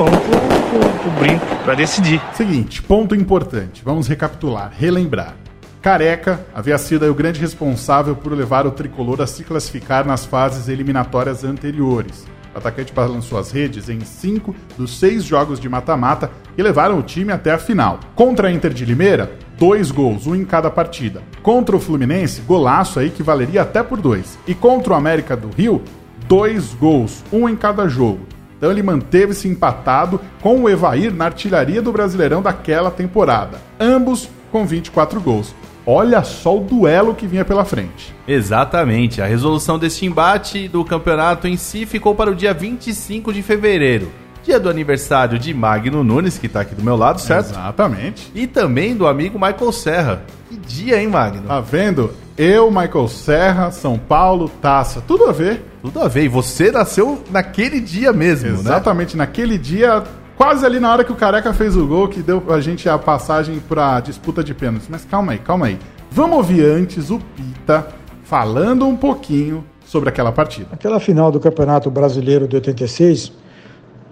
Fomos 0.00 0.18
pro, 0.18 1.10
brinco 1.20 1.44
para 1.62 1.74
decidir. 1.74 2.22
Seguinte, 2.32 2.82
ponto 2.82 3.14
importante. 3.14 3.82
Vamos 3.84 4.08
recapitular, 4.08 4.72
relembrar. 4.74 5.36
Careca 5.82 6.40
havia 6.54 6.78
sido 6.78 7.04
o 7.04 7.12
grande 7.12 7.38
responsável 7.38 8.16
por 8.16 8.32
levar 8.32 8.66
o 8.66 8.70
tricolor 8.70 9.20
a 9.20 9.26
se 9.26 9.44
classificar 9.44 10.06
nas 10.06 10.24
fases 10.24 10.68
eliminatórias 10.68 11.44
anteriores. 11.44 12.24
O 12.54 12.56
atacante 12.56 12.94
balançou 12.94 13.38
as 13.38 13.50
redes 13.50 13.90
em 13.90 14.00
cinco 14.00 14.56
dos 14.74 14.98
seis 14.98 15.22
jogos 15.22 15.60
de 15.60 15.68
mata-mata 15.68 16.30
que 16.56 16.62
levaram 16.62 16.98
o 16.98 17.02
time 17.02 17.30
até 17.30 17.50
a 17.50 17.58
final. 17.58 18.00
Contra 18.14 18.48
a 18.48 18.50
Inter 18.50 18.72
de 18.72 18.86
Limeira, 18.86 19.30
dois 19.58 19.90
gols, 19.90 20.26
um 20.26 20.34
em 20.34 20.46
cada 20.46 20.70
partida. 20.70 21.20
Contra 21.42 21.76
o 21.76 21.80
Fluminense, 21.80 22.40
golaço 22.40 22.98
aí 22.98 23.10
que 23.10 23.22
valeria 23.22 23.60
até 23.60 23.82
por 23.82 24.00
dois. 24.00 24.38
E 24.46 24.54
contra 24.54 24.94
o 24.94 24.96
América 24.96 25.36
do 25.36 25.50
Rio, 25.50 25.82
dois 26.26 26.72
gols, 26.72 27.22
um 27.30 27.46
em 27.46 27.54
cada 27.54 27.86
jogo. 27.86 28.39
Então 28.60 28.70
ele 28.70 28.82
manteve-se 28.82 29.48
empatado 29.48 30.20
com 30.42 30.60
o 30.60 30.68
Evair 30.68 31.14
na 31.14 31.24
artilharia 31.24 31.80
do 31.80 31.90
Brasileirão 31.90 32.42
daquela 32.42 32.90
temporada. 32.90 33.58
Ambos 33.80 34.28
com 34.52 34.66
24 34.66 35.18
gols. 35.18 35.54
Olha 35.86 36.22
só 36.22 36.58
o 36.58 36.60
duelo 36.60 37.14
que 37.14 37.26
vinha 37.26 37.42
pela 37.42 37.64
frente. 37.64 38.14
Exatamente. 38.28 39.22
A 39.22 39.26
resolução 39.26 39.78
deste 39.78 40.04
embate 40.04 40.68
do 40.68 40.84
campeonato 40.84 41.48
em 41.48 41.56
si 41.56 41.86
ficou 41.86 42.14
para 42.14 42.30
o 42.30 42.34
dia 42.34 42.52
25 42.52 43.32
de 43.32 43.42
fevereiro. 43.42 44.12
Dia 44.44 44.60
do 44.60 44.68
aniversário 44.68 45.38
de 45.38 45.54
Magno 45.54 46.04
Nunes, 46.04 46.36
que 46.36 46.46
está 46.46 46.60
aqui 46.60 46.74
do 46.74 46.82
meu 46.82 46.96
lado, 46.96 47.18
certo? 47.18 47.52
Exatamente. 47.52 48.30
E 48.34 48.46
também 48.46 48.94
do 48.94 49.06
amigo 49.06 49.38
Michael 49.38 49.72
Serra. 49.72 50.22
Que 50.50 50.56
dia, 50.56 51.00
hein, 51.00 51.08
Magno? 51.08 51.48
Tá 51.48 51.60
vendo? 51.60 52.12
Eu, 52.42 52.70
Michael 52.70 53.06
Serra, 53.06 53.70
São 53.70 53.98
Paulo, 53.98 54.48
taça. 54.62 55.02
Tudo 55.06 55.24
a 55.26 55.32
ver. 55.32 55.62
Tudo 55.82 56.00
a 56.00 56.08
ver. 56.08 56.24
E 56.24 56.28
você 56.28 56.72
nasceu 56.72 57.22
naquele 57.30 57.80
dia 57.80 58.14
mesmo, 58.14 58.48
né? 58.48 58.54
Exatamente, 58.60 59.14
naquele 59.14 59.58
dia, 59.58 60.02
quase 60.38 60.64
ali 60.64 60.80
na 60.80 60.90
hora 60.90 61.04
que 61.04 61.12
o 61.12 61.16
Careca 61.16 61.52
fez 61.52 61.76
o 61.76 61.86
gol, 61.86 62.08
que 62.08 62.22
deu 62.22 62.42
a 62.48 62.58
gente 62.58 62.88
a 62.88 62.98
passagem 62.98 63.58
pra 63.68 64.00
disputa 64.00 64.42
de 64.42 64.54
pênaltis. 64.54 64.88
Mas 64.88 65.04
calma 65.04 65.32
aí, 65.32 65.38
calma 65.38 65.66
aí. 65.66 65.78
Vamos 66.10 66.38
ouvir 66.38 66.64
antes 66.64 67.10
o 67.10 67.18
Pita 67.36 67.88
falando 68.24 68.86
um 68.86 68.96
pouquinho 68.96 69.62
sobre 69.84 70.08
aquela 70.08 70.32
partida. 70.32 70.68
Aquela 70.72 70.98
final 70.98 71.30
do 71.30 71.38
Campeonato 71.40 71.90
Brasileiro 71.90 72.48
de 72.48 72.56
86 72.56 73.32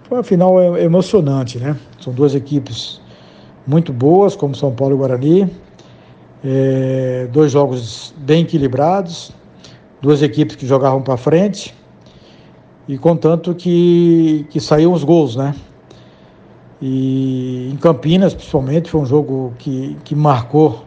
foi 0.07 0.17
uma 0.19 0.23
final 0.23 0.77
e- 0.77 0.83
emocionante, 0.83 1.57
né? 1.57 1.75
São 1.99 2.13
duas 2.13 2.35
equipes 2.35 3.01
muito 3.65 3.91
boas, 3.91 4.35
como 4.35 4.53
São 4.53 4.71
Paulo 4.71 4.93
e 4.93 4.97
Guarani. 4.99 5.51
É, 6.43 7.27
dois 7.31 7.51
jogos 7.51 8.13
bem 8.17 8.43
equilibrados, 8.43 9.31
duas 10.01 10.21
equipes 10.21 10.55
que 10.55 10.65
jogavam 10.65 11.01
para 11.01 11.17
frente 11.17 11.75
e 12.87 12.97
contanto 12.97 13.53
que, 13.53 14.47
que 14.49 14.59
saíam 14.59 14.93
os 14.93 15.03
gols, 15.03 15.35
né? 15.35 15.53
E 16.81 17.69
em 17.71 17.75
Campinas, 17.75 18.33
principalmente, 18.33 18.89
foi 18.89 19.01
um 19.01 19.05
jogo 19.05 19.53
que, 19.59 19.97
que 20.03 20.15
marcou 20.15 20.85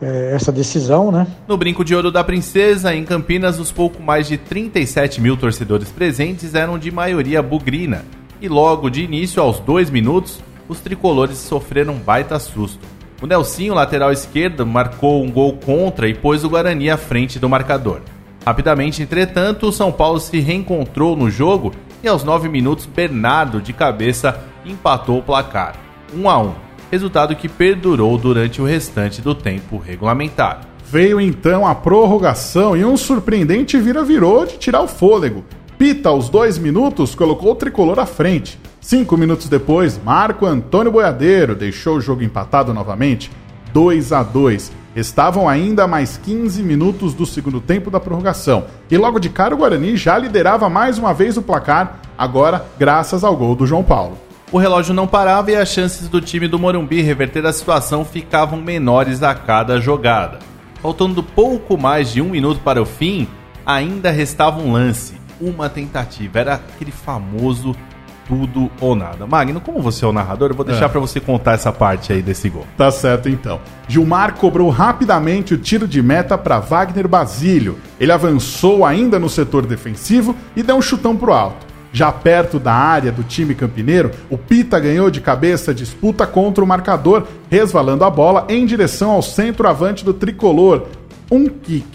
é, 0.00 0.32
essa 0.34 0.52
decisão, 0.52 1.10
né? 1.10 1.26
No 1.46 1.56
Brinco 1.56 1.84
de 1.84 1.94
Ouro 1.94 2.12
da 2.12 2.22
Princesa, 2.22 2.94
em 2.94 3.04
Campinas, 3.04 3.58
os 3.58 3.72
pouco 3.72 4.02
mais 4.02 4.28
de 4.28 4.36
37 4.36 5.20
mil 5.20 5.36
torcedores 5.36 5.90
presentes 5.90 6.54
eram 6.54 6.78
de 6.78 6.90
maioria 6.90 7.42
bugrina. 7.42 8.04
E 8.40 8.48
logo 8.48 8.88
de 8.88 9.02
início, 9.02 9.42
aos 9.42 9.58
dois 9.58 9.90
minutos, 9.90 10.38
os 10.68 10.78
tricolores 10.78 11.38
sofreram 11.38 11.94
um 11.94 11.98
baita 11.98 12.38
susto. 12.38 12.86
O 13.20 13.26
Nelsinho, 13.26 13.74
lateral 13.74 14.12
esquerdo, 14.12 14.64
marcou 14.64 15.24
um 15.24 15.30
gol 15.30 15.54
contra 15.54 16.08
e 16.08 16.14
pôs 16.14 16.44
o 16.44 16.48
Guarani 16.48 16.88
à 16.88 16.96
frente 16.96 17.38
do 17.38 17.48
marcador. 17.48 18.00
Rapidamente, 18.46 19.02
entretanto, 19.02 19.66
o 19.66 19.72
São 19.72 19.90
Paulo 19.90 20.20
se 20.20 20.38
reencontrou 20.38 21.16
no 21.16 21.30
jogo 21.30 21.72
e 22.02 22.08
aos 22.08 22.22
9 22.22 22.48
minutos, 22.48 22.86
Bernardo, 22.86 23.60
de 23.60 23.72
cabeça, 23.72 24.40
empatou 24.64 25.18
o 25.18 25.22
placar. 25.22 25.74
1 26.14 26.30
a 26.30 26.38
1 26.38 26.68
resultado 26.90 27.36
que 27.36 27.48
perdurou 27.48 28.16
durante 28.16 28.60
o 28.60 28.64
restante 28.64 29.20
do 29.20 29.34
tempo 29.34 29.78
regulamentar. 29.78 30.62
Veio 30.84 31.20
então 31.20 31.66
a 31.66 31.74
prorrogação 31.74 32.76
e 32.76 32.84
um 32.84 32.96
surpreendente 32.96 33.78
vira-virou 33.78 34.46
de 34.46 34.56
tirar 34.56 34.80
o 34.80 34.88
fôlego. 34.88 35.44
Pita, 35.76 36.08
aos 36.08 36.28
dois 36.28 36.58
minutos, 36.58 37.14
colocou 37.14 37.52
o 37.52 37.56
tricolor 37.56 37.98
à 37.98 38.06
frente. 38.06 38.58
Cinco 38.88 39.18
minutos 39.18 39.50
depois, 39.50 40.00
Marco 40.02 40.46
Antônio 40.46 40.90
Boiadeiro 40.90 41.54
deixou 41.54 41.98
o 41.98 42.00
jogo 42.00 42.22
empatado 42.22 42.72
novamente, 42.72 43.30
2 43.70 44.14
a 44.14 44.22
2. 44.22 44.72
Estavam 44.96 45.46
ainda 45.46 45.86
mais 45.86 46.16
15 46.16 46.62
minutos 46.62 47.12
do 47.12 47.26
segundo 47.26 47.60
tempo 47.60 47.90
da 47.90 48.00
prorrogação. 48.00 48.64
E 48.90 48.96
logo 48.96 49.18
de 49.18 49.28
cara 49.28 49.54
o 49.54 49.58
Guarani 49.58 49.94
já 49.94 50.16
liderava 50.16 50.70
mais 50.70 50.96
uma 50.96 51.12
vez 51.12 51.36
o 51.36 51.42
placar, 51.42 52.00
agora 52.16 52.64
graças 52.78 53.24
ao 53.24 53.36
gol 53.36 53.54
do 53.54 53.66
João 53.66 53.84
Paulo. 53.84 54.16
O 54.50 54.56
relógio 54.56 54.94
não 54.94 55.06
parava 55.06 55.50
e 55.50 55.56
as 55.56 55.68
chances 55.68 56.08
do 56.08 56.22
time 56.22 56.48
do 56.48 56.58
Morumbi 56.58 57.02
reverter 57.02 57.44
a 57.44 57.52
situação 57.52 58.06
ficavam 58.06 58.58
menores 58.58 59.22
a 59.22 59.34
cada 59.34 59.78
jogada. 59.78 60.38
Faltando 60.80 61.22
pouco 61.22 61.76
mais 61.76 62.10
de 62.10 62.22
um 62.22 62.30
minuto 62.30 62.62
para 62.64 62.80
o 62.80 62.86
fim, 62.86 63.28
ainda 63.66 64.10
restava 64.10 64.58
um 64.58 64.72
lance, 64.72 65.12
uma 65.38 65.68
tentativa. 65.68 66.38
Era 66.38 66.54
aquele 66.54 66.90
famoso 66.90 67.76
tudo 68.28 68.70
ou 68.80 68.94
nada. 68.94 69.26
Magno, 69.26 69.60
como 69.60 69.80
você 69.80 70.04
é 70.04 70.08
o 70.08 70.12
narrador, 70.12 70.50
eu 70.50 70.54
vou 70.54 70.64
deixar 70.64 70.84
É. 70.84 70.88
pra 70.88 71.00
você 71.00 71.18
contar 71.18 71.52
essa 71.54 71.72
parte 71.72 72.12
aí 72.12 72.20
desse 72.22 72.48
gol. 72.50 72.66
Tá 72.76 72.90
certo 72.90 73.28
então. 73.28 73.58
Gilmar 73.88 74.34
cobrou 74.34 74.68
rapidamente 74.68 75.54
o 75.54 75.58
tiro 75.58 75.88
de 75.88 76.02
meta 76.02 76.36
para 76.36 76.60
Wagner 76.60 77.08
Basílio. 77.08 77.78
Ele 77.98 78.12
avançou 78.12 78.84
ainda 78.84 79.18
no 79.18 79.28
setor 79.30 79.64
defensivo 79.66 80.36
e 80.54 80.62
deu 80.62 80.76
um 80.76 80.82
chutão 80.82 81.16
pro 81.16 81.32
alto. 81.32 81.66
Já 81.90 82.12
perto 82.12 82.58
da 82.58 82.72
área 82.74 83.10
do 83.10 83.22
time 83.22 83.54
campineiro, 83.54 84.10
o 84.28 84.36
Pita 84.36 84.78
ganhou 84.78 85.10
de 85.10 85.22
cabeça 85.22 85.70
a 85.70 85.74
disputa 85.74 86.26
contra 86.26 86.62
o 86.62 86.66
marcador, 86.66 87.24
resvalando 87.50 88.04
a 88.04 88.10
bola 88.10 88.44
em 88.50 88.66
direção 88.66 89.12
ao 89.12 89.22
centroavante 89.22 90.04
do 90.04 90.12
tricolor. 90.12 90.82
Um 91.32 91.46
kick, 91.48 91.86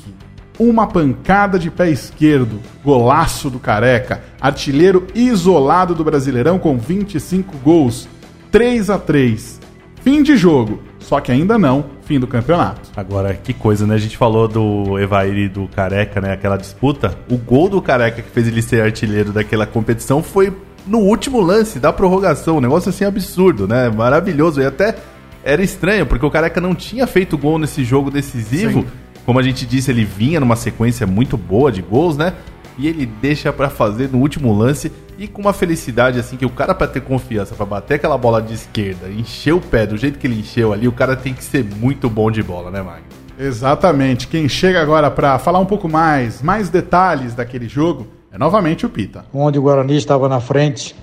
uma 0.59 0.87
pancada 0.87 1.57
de 1.57 1.71
pé 1.71 1.89
esquerdo, 1.89 2.59
golaço 2.83 3.49
do 3.49 3.59
Careca, 3.59 4.21
artilheiro 4.39 5.07
isolado 5.15 5.95
do 5.95 6.03
Brasileirão 6.03 6.59
com 6.59 6.77
25 6.77 7.57
gols, 7.57 8.07
3 8.51 8.89
a 8.89 8.97
3. 8.97 9.59
Fim 10.01 10.21
de 10.21 10.35
jogo, 10.35 10.81
só 10.99 11.19
que 11.19 11.31
ainda 11.31 11.57
não 11.57 11.85
fim 12.05 12.19
do 12.19 12.27
campeonato. 12.27 12.91
Agora, 12.95 13.33
que 13.33 13.53
coisa, 13.53 13.87
né? 13.87 13.95
A 13.95 13.97
gente 13.97 14.17
falou 14.17 14.47
do 14.47 14.99
Evair 14.99 15.37
e 15.37 15.49
do 15.49 15.67
Careca, 15.67 16.21
né? 16.21 16.33
Aquela 16.33 16.57
disputa. 16.57 17.17
O 17.29 17.37
gol 17.37 17.69
do 17.69 17.81
Careca 17.81 18.21
que 18.21 18.29
fez 18.29 18.47
ele 18.47 18.61
ser 18.61 18.81
artilheiro 18.81 19.31
daquela 19.31 19.65
competição 19.65 20.21
foi 20.21 20.53
no 20.85 20.99
último 20.99 21.39
lance 21.39 21.79
da 21.79 21.91
prorrogação. 21.91 22.57
Um 22.57 22.61
negócio 22.61 22.89
assim 22.89 23.05
absurdo, 23.05 23.67
né? 23.67 23.89
Maravilhoso. 23.89 24.61
E 24.61 24.65
até 24.65 24.95
era 25.43 25.63
estranho, 25.63 26.05
porque 26.05 26.25
o 26.25 26.31
Careca 26.31 26.61
não 26.61 26.75
tinha 26.75 27.07
feito 27.07 27.37
gol 27.37 27.57
nesse 27.57 27.83
jogo 27.83 28.11
decisivo. 28.11 28.81
Sim. 28.81 28.87
Como 29.25 29.39
a 29.39 29.43
gente 29.43 29.65
disse, 29.65 29.89
ele 29.89 30.03
vinha 30.03 30.39
numa 30.39 30.55
sequência 30.55 31.07
muito 31.07 31.37
boa 31.37 31.71
de 31.71 31.81
gols, 31.81 32.17
né? 32.17 32.33
E 32.77 32.87
ele 32.87 33.05
deixa 33.05 33.53
pra 33.53 33.69
fazer 33.69 34.09
no 34.11 34.19
último 34.19 34.57
lance 34.57 34.91
e 35.17 35.27
com 35.27 35.41
uma 35.41 35.53
felicidade 35.53 36.19
assim 36.19 36.35
que 36.35 36.45
o 36.45 36.49
cara 36.49 36.73
pra 36.73 36.87
ter 36.87 37.01
confiança 37.01 37.53
pra 37.55 37.65
bater 37.65 37.95
aquela 37.95 38.17
bola 38.17 38.41
de 38.41 38.53
esquerda, 38.53 39.09
encher 39.09 39.53
o 39.53 39.61
pé 39.61 39.85
do 39.85 39.95
jeito 39.95 40.17
que 40.17 40.25
ele 40.25 40.39
encheu 40.39 40.73
ali, 40.73 40.87
o 40.87 40.91
cara 40.91 41.15
tem 41.15 41.33
que 41.33 41.43
ser 41.43 41.63
muito 41.63 42.09
bom 42.09 42.31
de 42.31 42.41
bola, 42.41 42.71
né, 42.71 42.81
Magno? 42.81 43.05
Exatamente. 43.37 44.27
Quem 44.27 44.49
chega 44.49 44.81
agora 44.81 45.09
para 45.09 45.37
falar 45.39 45.59
um 45.59 45.65
pouco 45.65 45.87
mais, 45.87 46.41
mais 46.41 46.69
detalhes 46.69 47.33
daquele 47.35 47.67
jogo, 47.67 48.07
é 48.31 48.37
novamente 48.37 48.85
o 48.85 48.89
Pita. 48.89 49.25
onde 49.33 49.59
o 49.59 49.61
Guarani 49.61 49.95
estava 49.95 50.27
na 50.27 50.39
frente, 50.39 50.95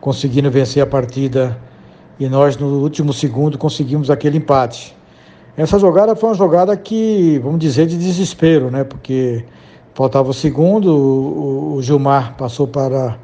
conseguindo 0.00 0.50
vencer 0.50 0.82
a 0.82 0.86
partida 0.86 1.58
e 2.18 2.28
nós 2.28 2.56
no 2.56 2.80
último 2.80 3.12
segundo 3.12 3.58
conseguimos 3.58 4.10
aquele 4.10 4.38
empate. 4.38 4.96
Essa 5.56 5.78
jogada 5.78 6.16
foi 6.16 6.30
uma 6.30 6.34
jogada 6.34 6.76
que, 6.76 7.38
vamos 7.38 7.60
dizer, 7.60 7.86
de 7.86 7.96
desespero, 7.96 8.72
né? 8.72 8.82
Porque 8.82 9.44
faltava 9.94 10.30
o 10.30 10.34
segundo, 10.34 11.76
o, 11.76 11.80
Gilmar 11.80 12.36
passou 12.36 12.66
para 12.66 13.16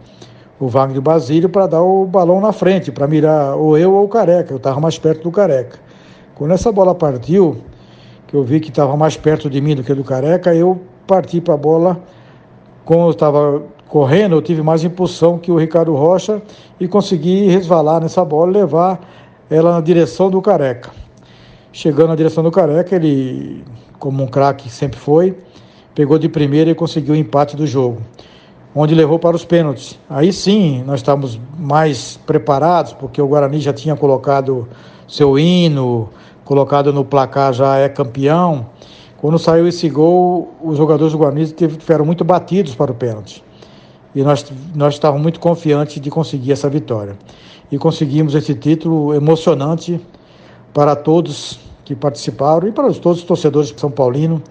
o 0.61 0.69
Wagner 0.69 1.01
Basílio 1.01 1.49
para 1.49 1.67
dar 1.67 1.83
o 1.83 2.07
balão 2.07 2.41
na 2.41 2.53
frente, 2.53 2.93
para 2.93 3.09
mirar 3.09 3.57
ou 3.57 3.77
eu 3.77 3.93
ou 3.93 4.05
o 4.05 4.09
Careca. 4.09 4.53
Eu 4.53 4.59
estava 4.59 4.79
mais 4.79 4.97
perto 4.97 5.25
do 5.25 5.33
Careca. 5.33 5.81
Quando 6.37 6.53
essa 6.53 6.71
bola 6.71 6.95
partiu, 6.95 7.57
que 8.29 8.37
eu 8.37 8.45
vi 8.45 8.61
que 8.61 8.69
estava 8.69 8.97
mais 8.97 9.17
perto 9.17 9.51
de 9.51 9.61
mim 9.61 9.75
do 9.75 9.83
que 9.83 9.93
do 9.93 10.05
Careca, 10.05 10.55
eu 10.55 10.81
parti 11.09 11.41
para 11.41 11.55
a 11.55 11.57
bola 11.57 12.01
como 12.85 13.07
eu 13.07 13.11
estava 13.11 13.63
correndo, 13.89 14.37
eu 14.37 14.43
tive 14.43 14.63
mais 14.63 14.85
impulsão 14.85 15.37
que 15.37 15.51
o 15.51 15.57
Ricardo 15.57 15.95
Rocha 15.95 16.41
e 16.79 16.87
consegui 16.87 17.49
resvalar 17.49 18.01
nessa 18.01 18.25
bola 18.25 18.51
e 18.51 18.55
levar 18.55 19.01
ela 19.51 19.73
na 19.73 19.81
direção 19.81 20.31
do 20.31 20.41
Careca. 20.41 20.91
Chegando 21.73 22.09
na 22.09 22.17
direção 22.17 22.43
do 22.43 22.51
Careca, 22.51 22.97
ele, 22.97 23.63
como 23.99 24.25
um 24.25 24.27
craque 24.27 24.69
sempre 24.69 24.99
foi, 24.99 25.37
pegou 25.95 26.19
de 26.19 26.29
primeira 26.29 26.71
e 26.71 26.75
conseguiu 26.75 27.15
o 27.15 27.17
empate 27.17 27.57
do 27.57 27.65
jogo, 27.65 28.03
onde 28.75 28.93
levou 28.93 29.21
para 29.21 29.37
os 29.37 29.45
pênaltis. 29.45 29.97
Aí 30.09 30.33
sim, 30.33 30.83
nós 30.85 30.99
estávamos 30.99 31.39
mais 31.57 32.19
preparados, 32.27 32.93
porque 32.93 33.23
o 33.23 33.29
Guarani 33.29 33.61
já 33.61 33.73
tinha 33.73 33.95
colocado 33.95 34.69
seu 35.07 35.39
hino, 35.39 36.09
colocado 36.45 36.93
no 36.93 37.05
placar 37.05 37.53
já 37.53 37.77
é 37.77 37.89
campeão. 37.89 38.67
Quando 39.19 39.39
saiu 39.39 39.69
esse 39.69 39.89
gol, 39.89 40.53
os 40.61 40.77
jogadores 40.77 41.13
do 41.13 41.19
Guarani 41.19 41.47
tiveram 41.53 42.05
muito 42.05 42.25
batidos 42.25 42.75
para 42.75 42.91
o 42.91 42.95
pênalti. 42.95 43.45
E 44.13 44.23
nós, 44.25 44.45
nós 44.75 44.95
estávamos 44.95 45.23
muito 45.23 45.39
confiantes 45.39 46.01
de 46.01 46.11
conseguir 46.11 46.51
essa 46.51 46.69
vitória. 46.69 47.17
E 47.71 47.79
conseguimos 47.79 48.35
esse 48.35 48.57
título 48.57 49.15
emocionante 49.15 50.01
para 50.73 50.95
todos 50.97 51.59
que 51.85 51.95
participaram 51.95 52.69
e 52.69 52.73
para 52.73 52.93
todos 52.95 53.19
os 53.19 53.25
torcedores 53.25 53.73
de 53.73 53.81
São 53.81 53.91
Paulino 53.91 54.43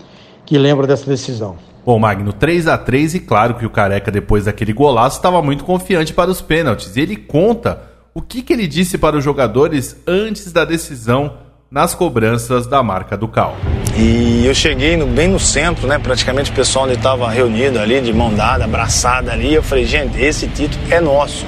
que 0.46 0.58
lembram 0.58 0.88
dessa 0.88 1.06
decisão. 1.06 1.56
Bom, 1.86 1.98
Magno, 1.98 2.34
3 2.34 2.68
a 2.68 2.78
3 2.78 3.16
e 3.16 3.20
claro 3.20 3.56
que 3.56 3.66
o 3.66 3.70
Careca, 3.70 4.12
depois 4.12 4.46
daquele 4.46 4.74
golaço, 4.74 5.18
estava 5.18 5.42
muito 5.42 5.64
confiante 5.64 6.14
para 6.14 6.30
os 6.30 6.42
pênaltis. 6.42 6.96
E 6.96 7.02
ele 7.02 7.16
conta 7.16 7.82
o 8.14 8.22
que, 8.22 8.42
que 8.42 8.52
ele 8.52 8.68
disse 8.68 8.98
para 8.98 9.18
os 9.18 9.24
jogadores 9.24 9.96
antes 10.06 10.52
da 10.52 10.66
decisão 10.66 11.34
nas 11.72 11.94
cobranças 11.94 12.66
da 12.66 12.82
marca 12.82 13.16
do 13.16 13.28
Cal. 13.28 13.56
E 13.96 14.46
eu 14.46 14.54
cheguei 14.54 14.98
no, 14.98 15.06
bem 15.06 15.28
no 15.28 15.40
centro, 15.40 15.88
né? 15.88 16.00
Praticamente 16.00 16.52
o 16.52 16.54
pessoal 16.54 16.86
onde 16.86 16.96
estava 16.96 17.30
reunido 17.30 17.80
ali, 17.80 18.02
de 18.02 18.12
mão 18.12 18.34
dada, 18.34 18.66
abraçada 18.66 19.32
ali. 19.32 19.54
Eu 19.54 19.64
falei, 19.64 19.86
gente, 19.86 20.20
esse 20.20 20.48
título 20.48 20.82
é 20.90 21.00
nosso. 21.00 21.46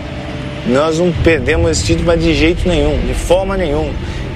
Nós 0.67 0.99
não 0.99 1.11
perdemos 1.11 1.71
esse 1.71 1.85
título, 1.85 2.07
mas 2.07 2.21
de 2.21 2.35
jeito 2.35 2.67
nenhum, 2.67 2.99
de 3.05 3.13
forma 3.15 3.57
nenhuma. 3.57 3.91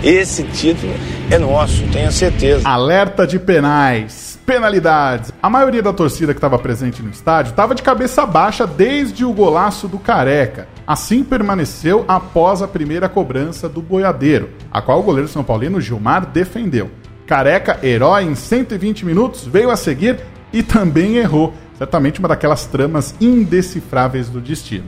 Esse 0.05 0.43
título 0.43 0.93
é 1.31 1.39
nosso, 1.39 1.81
tenho 1.91 2.11
certeza. 2.11 2.69
Alerta 2.69 3.25
de 3.25 3.39
penais, 3.39 4.39
penalidades. 4.45 5.33
A 5.41 5.49
maioria 5.49 5.81
da 5.81 5.91
torcida 5.91 6.31
que 6.31 6.37
estava 6.37 6.59
presente 6.59 7.01
no 7.01 7.09
estádio 7.09 7.49
estava 7.49 7.73
de 7.73 7.81
cabeça 7.81 8.23
baixa 8.23 8.67
desde 8.67 9.25
o 9.25 9.33
golaço 9.33 9.87
do 9.87 9.97
Careca. 9.97 10.67
Assim 10.85 11.23
permaneceu 11.23 12.05
após 12.07 12.61
a 12.61 12.67
primeira 12.67 13.09
cobrança 13.09 13.67
do 13.67 13.81
boiadeiro, 13.81 14.51
a 14.71 14.79
qual 14.79 14.99
o 14.99 15.03
goleiro 15.03 15.27
São 15.27 15.43
Paulino 15.43 15.81
Gilmar 15.81 16.27
defendeu. 16.27 16.91
Careca, 17.25 17.79
herói 17.81 18.25
em 18.25 18.35
120 18.35 19.07
minutos, 19.07 19.47
veio 19.47 19.71
a 19.71 19.75
seguir 19.75 20.19
e 20.53 20.61
também 20.61 21.17
errou. 21.17 21.51
Certamente 21.79 22.19
uma 22.19 22.27
daquelas 22.27 22.67
tramas 22.67 23.15
indecifráveis 23.19 24.29
do 24.29 24.39
destino. 24.39 24.85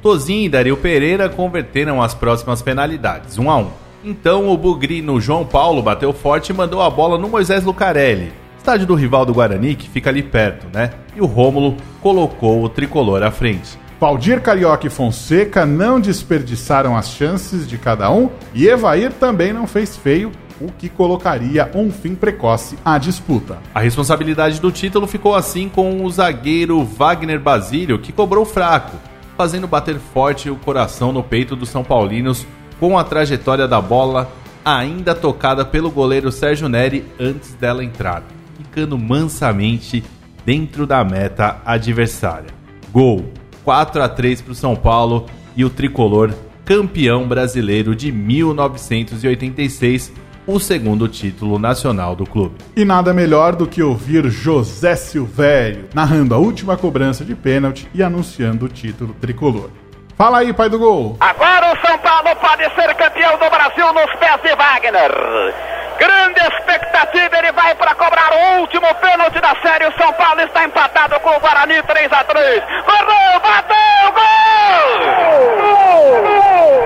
Tozinho 0.00 0.46
e 0.46 0.48
Dario 0.48 0.78
Pereira 0.78 1.28
converteram 1.28 2.00
as 2.00 2.14
próximas 2.14 2.62
penalidades, 2.62 3.36
1 3.36 3.44
um 3.44 3.50
a 3.50 3.56
1 3.58 3.60
um. 3.60 3.85
Então 4.08 4.48
o 4.48 4.56
bugrino 4.56 5.20
João 5.20 5.44
Paulo 5.44 5.82
bateu 5.82 6.12
forte 6.12 6.50
e 6.50 6.54
mandou 6.54 6.80
a 6.80 6.88
bola 6.88 7.18
no 7.18 7.28
Moisés 7.28 7.64
Lucarelli, 7.64 8.32
estádio 8.56 8.86
do 8.86 8.94
rival 8.94 9.26
do 9.26 9.34
Guarani, 9.34 9.74
que 9.74 9.90
fica 9.90 10.10
ali 10.10 10.22
perto, 10.22 10.68
né? 10.72 10.92
E 11.16 11.20
o 11.20 11.26
Rômulo 11.26 11.76
colocou 12.00 12.62
o 12.62 12.68
tricolor 12.68 13.24
à 13.24 13.32
frente. 13.32 13.76
Valdir 13.98 14.40
Carioca 14.40 14.86
e 14.86 14.90
Fonseca 14.90 15.66
não 15.66 15.98
desperdiçaram 15.98 16.96
as 16.96 17.08
chances 17.08 17.66
de 17.66 17.78
cada 17.78 18.08
um 18.08 18.30
e 18.54 18.68
Evair 18.68 19.12
também 19.12 19.52
não 19.52 19.66
fez 19.66 19.96
feio, 19.96 20.30
o 20.60 20.70
que 20.70 20.88
colocaria 20.88 21.68
um 21.74 21.90
fim 21.90 22.14
precoce 22.14 22.78
à 22.84 22.98
disputa. 22.98 23.58
A 23.74 23.80
responsabilidade 23.80 24.60
do 24.60 24.70
título 24.70 25.08
ficou 25.08 25.34
assim 25.34 25.68
com 25.68 26.04
o 26.04 26.10
zagueiro 26.12 26.84
Wagner 26.84 27.40
Basílio, 27.40 27.98
que 27.98 28.12
cobrou 28.12 28.44
fraco, 28.44 28.96
fazendo 29.36 29.66
bater 29.66 29.96
forte 29.98 30.48
o 30.48 30.54
coração 30.54 31.12
no 31.12 31.24
peito 31.24 31.56
dos 31.56 31.70
São 31.70 31.82
Paulinos 31.82 32.46
com 32.78 32.98
a 32.98 33.04
trajetória 33.04 33.66
da 33.66 33.80
bola 33.80 34.30
ainda 34.64 35.14
tocada 35.14 35.64
pelo 35.64 35.90
goleiro 35.90 36.30
Sérgio 36.32 36.68
Neri 36.68 37.04
antes 37.20 37.54
dela 37.54 37.84
entrar, 37.84 38.22
ficando 38.58 38.98
mansamente 38.98 40.02
dentro 40.44 40.86
da 40.86 41.02
meta 41.04 41.60
adversária. 41.64 42.50
Gol 42.92 43.24
4 43.64 44.02
a 44.02 44.08
3 44.08 44.42
para 44.42 44.52
o 44.52 44.54
São 44.54 44.76
Paulo 44.76 45.26
e 45.56 45.64
o 45.64 45.70
tricolor 45.70 46.32
campeão 46.64 47.28
brasileiro 47.28 47.94
de 47.94 48.10
1986, 48.10 50.12
o 50.46 50.58
segundo 50.58 51.06
título 51.08 51.58
nacional 51.58 52.16
do 52.16 52.24
clube. 52.24 52.54
E 52.76 52.84
nada 52.84 53.12
melhor 53.12 53.56
do 53.56 53.66
que 53.66 53.82
ouvir 53.82 54.30
José 54.30 54.96
Silvério 54.96 55.88
narrando 55.94 56.34
a 56.34 56.38
última 56.38 56.76
cobrança 56.76 57.24
de 57.24 57.34
pênalti 57.34 57.88
e 57.94 58.02
anunciando 58.02 58.66
o 58.66 58.68
título 58.68 59.14
tricolor. 59.20 59.70
Fala 60.16 60.38
aí, 60.38 60.52
pai 60.52 60.70
do 60.70 60.78
gol. 60.78 61.16
Agora 61.20 61.65
São 61.80 61.98
Paulo 61.98 62.36
pode 62.36 62.62
ser 62.74 62.94
campeão 62.94 63.36
do 63.38 63.50
Brasil 63.50 63.92
nos 63.92 64.14
pés 64.16 64.40
de 64.42 64.54
Wagner. 64.54 65.54
Grande 65.98 66.40
expectativa, 66.40 67.38
ele 67.38 67.52
vai 67.52 67.74
para 67.74 67.94
cobrar 67.94 68.32
o 68.32 68.60
último 68.60 68.94
pênalti 68.96 69.40
da 69.40 69.54
série. 69.62 69.86
O 69.86 69.92
São 69.98 70.12
Paulo 70.12 70.40
está 70.42 70.64
empatado 70.64 71.18
com 71.20 71.30
o 71.30 71.40
Guarani 71.40 71.82
3 71.82 72.12
a 72.12 72.24
3. 72.24 72.62
Correu, 72.84 73.40
bateu, 73.40 74.12
gol! 74.12 74.26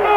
Gol 0.05 0.10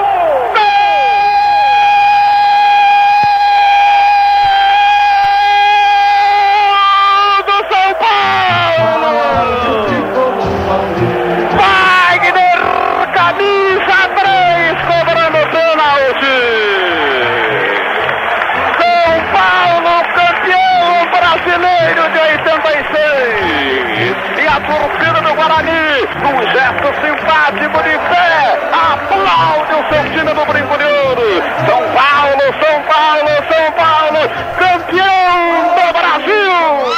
Guarani, 25.54 26.02
num 26.24 26.42
gesto 26.52 26.88
simpático 27.00 27.78
de 27.84 27.92
fé, 28.10 28.60
aplaude 28.72 29.74
o 29.74 29.94
seu 29.94 30.04
time 30.12 30.34
do 30.34 30.46
Brinco 30.52 30.78
de 30.78 30.84
Ouro. 30.84 31.22
São 31.68 31.82
Paulo, 31.94 32.44
São 32.60 32.82
Paulo, 32.90 33.30
São 33.52 33.72
Paulo, 33.78 34.20
campeão 34.58 35.76
do 35.76 35.94
Brasil. 35.94 36.94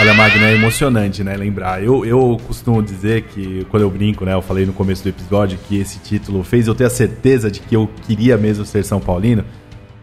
Olha, 0.00 0.14
Magno, 0.14 0.44
é 0.44 0.54
emocionante, 0.54 1.24
né? 1.24 1.34
Lembrar. 1.34 1.82
Eu, 1.82 2.04
eu 2.04 2.36
costumo 2.46 2.82
dizer 2.82 3.22
que, 3.22 3.66
quando 3.70 3.84
eu 3.84 3.90
brinco, 3.90 4.24
né? 4.26 4.34
Eu 4.34 4.42
falei 4.42 4.66
no 4.66 4.74
começo 4.74 5.02
do 5.02 5.08
episódio 5.08 5.58
que 5.66 5.80
esse 5.80 5.98
título 5.98 6.44
fez 6.44 6.66
eu 6.66 6.74
ter 6.74 6.84
a 6.84 6.90
certeza 6.90 7.50
de 7.50 7.60
que 7.60 7.74
eu 7.74 7.88
queria 8.06 8.36
mesmo 8.36 8.66
ser 8.66 8.84
São 8.84 9.00
Paulino. 9.00 9.44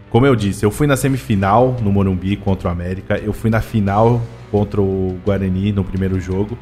Como 0.09 0.25
eu 0.25 0.35
disse, 0.35 0.65
eu 0.65 0.71
fui 0.71 0.87
na 0.87 0.97
semifinal 0.97 1.75
no 1.81 1.91
Morumbi 1.91 2.35
contra 2.35 2.67
o 2.67 2.71
América, 2.71 3.19
eu 3.19 3.31
fui 3.31 3.51
na 3.51 3.61
final 3.61 4.21
contra 4.49 4.81
o 4.81 5.19
Guarani 5.23 5.71
no 5.71 5.83
primeiro 5.83 6.19
jogo. 6.19 6.57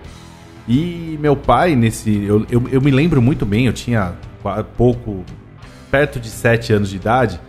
E 0.68 1.18
meu 1.20 1.36
pai, 1.36 1.76
nesse. 1.76 2.24
Eu, 2.24 2.46
eu, 2.50 2.64
eu 2.72 2.82
me 2.82 2.92
lembro 2.92 3.22
muito 3.22 3.46
bem, 3.46 3.66
eu 3.66 3.74
tinha 3.74 4.14
pouco. 4.78 5.24
perto 5.92 6.20
de 6.20 6.30
7 6.30 6.74
anos 6.74 6.90
de 6.90 6.96
idade. 6.96 7.40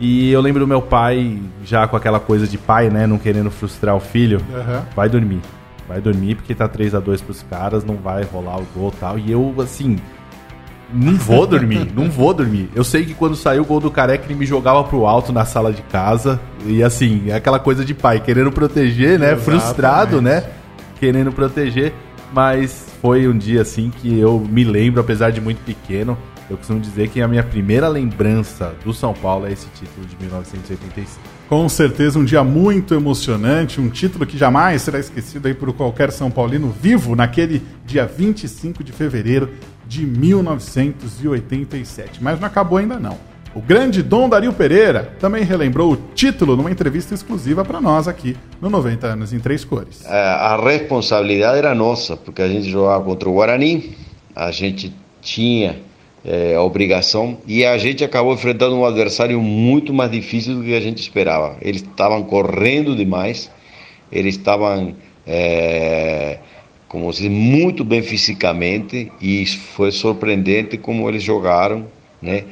E 0.00 0.32
eu 0.32 0.40
lembro 0.40 0.60
do 0.60 0.66
meu 0.66 0.82
pai, 0.82 1.38
já 1.64 1.86
com 1.86 1.96
aquela 1.96 2.18
coisa 2.18 2.46
de 2.46 2.58
pai, 2.58 2.90
né? 2.90 3.06
Não 3.06 3.18
querendo 3.18 3.50
frustrar 3.50 3.94
o 3.94 4.00
filho. 4.00 4.40
Aham. 4.52 4.82
Vai 4.96 5.08
dormir. 5.08 5.40
Vai 5.86 6.00
dormir 6.00 6.34
porque 6.34 6.54
tá 6.54 6.66
3 6.66 6.94
a 6.94 7.00
2 7.00 7.20
pros 7.20 7.42
caras, 7.48 7.84
não 7.84 7.96
vai 7.96 8.24
rolar 8.24 8.58
o 8.58 8.66
gol 8.74 8.92
e 8.96 9.00
tal. 9.00 9.18
E 9.18 9.30
eu, 9.30 9.54
assim. 9.58 9.98
Não 10.92 11.14
vou 11.14 11.46
dormir, 11.46 11.90
não 11.94 12.10
vou 12.10 12.34
dormir. 12.34 12.68
Eu 12.74 12.84
sei 12.84 13.06
que 13.06 13.14
quando 13.14 13.34
saiu 13.34 13.62
o 13.62 13.64
gol 13.64 13.80
do 13.80 13.90
Careca, 13.90 14.26
ele 14.26 14.34
me 14.34 14.44
jogava 14.44 14.84
pro 14.84 15.06
alto 15.06 15.32
na 15.32 15.44
sala 15.44 15.72
de 15.72 15.80
casa. 15.82 16.38
E 16.66 16.82
assim, 16.82 17.30
é 17.30 17.34
aquela 17.34 17.58
coisa 17.58 17.82
de 17.82 17.94
pai, 17.94 18.20
querendo 18.20 18.52
proteger, 18.52 19.18
né? 19.18 19.32
Exatamente. 19.32 19.44
Frustrado, 19.44 20.20
né? 20.20 20.44
Querendo 21.00 21.32
proteger. 21.32 21.94
Mas 22.32 22.86
foi 23.00 23.28
um 23.28 23.36
dia 23.36 23.62
assim 23.62 23.90
que 23.90 24.18
eu 24.18 24.40
me 24.40 24.64
lembro, 24.64 25.00
apesar 25.00 25.30
de 25.30 25.40
muito 25.40 25.62
pequeno. 25.64 26.16
Eu 26.50 26.56
costumo 26.56 26.80
dizer 26.80 27.08
que 27.08 27.22
a 27.22 27.28
minha 27.28 27.42
primeira 27.42 27.88
lembrança 27.88 28.74
do 28.84 28.92
São 28.92 29.14
Paulo 29.14 29.46
é 29.46 29.52
esse 29.52 29.66
título 29.68 30.06
de 30.06 30.16
1985. 30.16 31.20
Com 31.48 31.68
certeza 31.68 32.18
um 32.18 32.24
dia 32.24 32.42
muito 32.42 32.94
emocionante, 32.94 33.80
um 33.80 33.88
título 33.88 34.26
que 34.26 34.36
jamais 34.36 34.82
será 34.82 34.98
esquecido 34.98 35.46
aí 35.46 35.54
por 35.54 35.72
qualquer 35.72 36.10
São 36.10 36.30
Paulino 36.30 36.70
vivo 36.70 37.16
naquele 37.16 37.62
dia 37.86 38.04
25 38.06 38.84
de 38.84 38.92
fevereiro 38.92 39.50
de 39.86 40.04
1987. 40.04 42.22
Mas 42.22 42.40
não 42.40 42.46
acabou 42.46 42.78
ainda 42.78 42.98
não. 42.98 43.31
O 43.54 43.60
grande 43.60 44.02
Dom 44.02 44.30
Dario 44.30 44.50
Pereira 44.54 45.14
também 45.20 45.44
relembrou 45.44 45.92
o 45.92 45.96
título 46.14 46.56
numa 46.56 46.70
entrevista 46.70 47.12
exclusiva 47.12 47.62
para 47.62 47.82
nós 47.82 48.08
aqui 48.08 48.34
no 48.62 48.70
90 48.70 49.06
anos 49.06 49.32
em 49.34 49.38
três 49.38 49.62
cores. 49.62 50.06
a, 50.06 50.54
a 50.54 50.64
responsabilidade 50.64 51.58
era 51.58 51.74
nossa, 51.74 52.16
porque 52.16 52.40
a 52.40 52.48
gente 52.48 52.70
jogava 52.70 53.04
contra 53.04 53.28
o 53.28 53.34
Guarani, 53.34 53.94
a 54.34 54.50
gente 54.50 54.90
tinha 55.20 55.76
eh, 56.24 56.54
a 56.54 56.62
obrigação 56.62 57.36
e 57.46 57.62
a 57.62 57.76
gente 57.76 58.02
acabou 58.02 58.32
enfrentando 58.32 58.74
um 58.74 58.86
adversário 58.86 59.38
muito 59.38 59.92
mais 59.92 60.10
difícil 60.10 60.54
do 60.54 60.64
que 60.64 60.74
a 60.74 60.80
gente 60.80 61.02
esperava. 61.02 61.56
Eles 61.60 61.82
estavam 61.82 62.22
correndo 62.22 62.96
demais, 62.96 63.50
eles 64.10 64.34
estavam 64.34 64.94
eh, 65.26 66.38
como 66.88 67.12
se 67.12 67.28
muito 67.28 67.84
bem 67.84 68.02
fisicamente 68.02 69.12
e 69.20 69.44
foi 69.46 69.92
surpreendente 69.92 70.78
como 70.78 71.06
eles 71.06 71.22
jogaram, 71.22 71.86
né? 72.20 72.44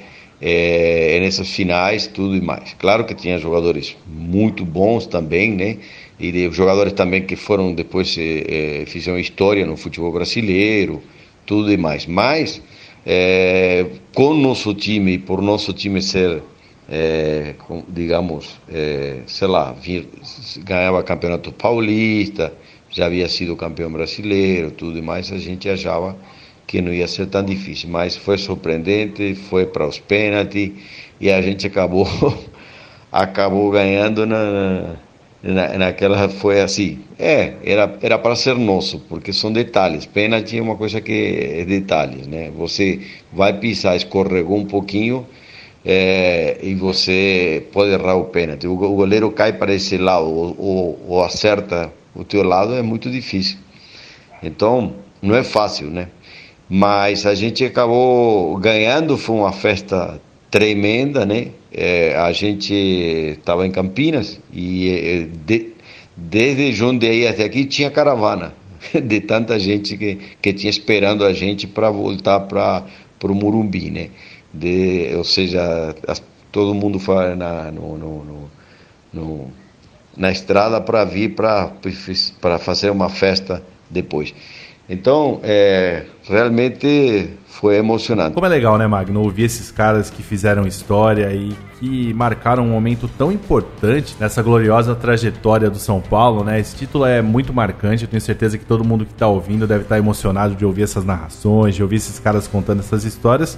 É, 0.42 1.18
nessas 1.20 1.50
finais, 1.50 2.06
tudo 2.06 2.34
e 2.34 2.40
mais. 2.40 2.74
Claro 2.78 3.04
que 3.04 3.14
tinha 3.14 3.38
jogadores 3.38 3.96
muito 4.06 4.64
bons 4.64 5.06
também, 5.06 5.52
né? 5.52 5.76
E 6.18 6.32
de 6.32 6.50
jogadores 6.50 6.94
também 6.94 7.22
que 7.22 7.36
foram 7.36 7.74
depois 7.74 8.16
é, 8.18 8.84
fizeram 8.86 9.18
história 9.18 9.66
no 9.66 9.76
futebol 9.76 10.10
brasileiro, 10.10 11.02
tudo 11.44 11.70
e 11.70 11.76
mais. 11.76 12.06
Mas 12.06 12.62
é, 13.04 13.86
com 14.14 14.34
nosso 14.34 14.74
time, 14.74 15.18
por 15.18 15.42
nosso 15.42 15.72
time 15.74 16.00
ser 16.00 16.42
é, 16.90 17.54
com, 17.66 17.84
digamos, 17.88 18.58
é, 18.68 19.20
sei 19.26 19.46
lá, 19.46 19.72
vir, 19.72 20.08
ganhava 20.64 21.02
campeonato 21.02 21.52
paulista, 21.52 22.52
já 22.90 23.06
havia 23.06 23.28
sido 23.28 23.54
campeão 23.54 23.90
brasileiro, 23.92 24.72
tudo 24.72 24.98
e 24.98 25.02
mais, 25.02 25.30
a 25.30 25.38
gente 25.38 25.68
achava 25.68 26.16
que 26.70 26.80
não 26.80 26.92
ia 26.94 27.08
ser 27.08 27.26
tão 27.26 27.42
difícil, 27.42 27.90
mas 27.90 28.16
foi 28.16 28.38
surpreendente, 28.38 29.34
foi 29.34 29.66
para 29.66 29.88
os 29.88 29.98
pênaltis 29.98 30.70
e 31.20 31.28
a 31.28 31.42
gente 31.42 31.66
acabou 31.66 32.06
acabou 33.10 33.72
ganhando 33.72 34.24
na, 34.24 34.94
na, 35.42 35.76
naquela 35.76 36.28
foi 36.28 36.60
assim, 36.60 37.00
é, 37.18 37.54
era 37.64 37.98
era 38.00 38.16
para 38.16 38.36
ser 38.36 38.54
nosso, 38.54 39.00
porque 39.00 39.32
são 39.32 39.52
detalhes. 39.52 40.06
Pênalti 40.06 40.58
é 40.58 40.62
uma 40.62 40.76
coisa 40.76 41.00
que 41.00 41.56
é 41.58 41.64
detalhes, 41.64 42.28
né? 42.28 42.52
Você 42.56 43.00
vai 43.32 43.52
pisar, 43.52 43.96
escorregou 43.96 44.56
um 44.56 44.64
pouquinho, 44.64 45.26
é, 45.84 46.56
e 46.62 46.72
você 46.76 47.66
pode 47.72 47.90
errar 47.90 48.14
o 48.14 48.26
pênalti. 48.26 48.68
O, 48.68 48.76
goleiro 48.76 49.32
cai 49.32 49.54
para 49.54 49.74
esse 49.74 49.98
lado 49.98 50.24
ou, 50.26 50.54
ou, 50.56 51.04
ou, 51.08 51.24
acerta 51.24 51.92
o 52.14 52.22
teu 52.22 52.44
lado 52.44 52.74
é 52.74 52.82
muito 52.82 53.10
difícil. 53.10 53.58
Então 54.40 54.94
não 55.20 55.34
é 55.34 55.42
fácil, 55.42 55.88
né? 55.88 56.06
Mas 56.70 57.26
a 57.26 57.34
gente 57.34 57.64
acabou 57.64 58.56
ganhando, 58.56 59.18
foi 59.18 59.36
uma 59.36 59.52
festa 59.52 60.20
tremenda, 60.50 61.26
né? 61.26 61.48
É, 61.72 62.16
a 62.16 62.32
gente 62.32 62.72
estava 62.72 63.66
em 63.66 63.70
Campinas 63.70 64.40
e 64.52 64.88
é, 64.88 65.28
de, 65.46 65.72
desde 66.16 66.72
Jundiaí 66.72 67.26
até 67.26 67.44
aqui 67.44 67.64
tinha 67.64 67.90
caravana 67.90 68.54
de 69.02 69.20
tanta 69.20 69.58
gente 69.58 69.96
que, 69.96 70.18
que 70.40 70.52
tinha 70.52 70.70
esperando 70.70 71.24
a 71.24 71.32
gente 71.32 71.66
para 71.66 71.90
voltar 71.90 72.40
para 72.40 72.84
o 73.22 73.34
Murumbi, 73.34 73.90
né? 73.90 74.10
de, 74.52 75.12
ou 75.16 75.24
seja, 75.24 75.94
as, 76.06 76.22
todo 76.50 76.74
mundo 76.74 76.98
foi 76.98 77.34
na, 77.34 77.70
no, 77.70 77.96
no, 77.96 78.50
no 79.12 79.52
na 80.16 80.30
estrada 80.30 80.80
para 80.80 81.04
vir 81.04 81.34
para 81.34 82.58
fazer 82.58 82.90
uma 82.90 83.08
festa 83.08 83.62
depois. 83.88 84.34
Então, 84.90 85.38
é, 85.44 86.02
realmente 86.24 87.30
foi 87.46 87.76
emocionante. 87.76 88.34
Como 88.34 88.44
é 88.44 88.48
legal, 88.48 88.76
né, 88.76 88.88
Magno, 88.88 89.22
ouvir 89.22 89.44
esses 89.44 89.70
caras 89.70 90.10
que 90.10 90.20
fizeram 90.20 90.66
história 90.66 91.32
e 91.32 91.56
que 91.78 92.12
marcaram 92.12 92.64
um 92.64 92.70
momento 92.70 93.08
tão 93.16 93.30
importante 93.30 94.16
nessa 94.18 94.42
gloriosa 94.42 94.92
trajetória 94.96 95.70
do 95.70 95.78
São 95.78 96.00
Paulo, 96.00 96.42
né? 96.42 96.58
Esse 96.58 96.74
título 96.74 97.04
é 97.04 97.22
muito 97.22 97.54
marcante, 97.54 98.02
eu 98.02 98.08
tenho 98.08 98.20
certeza 98.20 98.58
que 98.58 98.64
todo 98.64 98.82
mundo 98.82 99.06
que 99.06 99.12
está 99.12 99.28
ouvindo 99.28 99.64
deve 99.64 99.82
estar 99.82 99.94
tá 99.94 99.98
emocionado 99.98 100.56
de 100.56 100.64
ouvir 100.64 100.82
essas 100.82 101.04
narrações, 101.04 101.76
de 101.76 101.82
ouvir 101.84 101.96
esses 101.96 102.18
caras 102.18 102.48
contando 102.48 102.80
essas 102.80 103.04
histórias. 103.04 103.56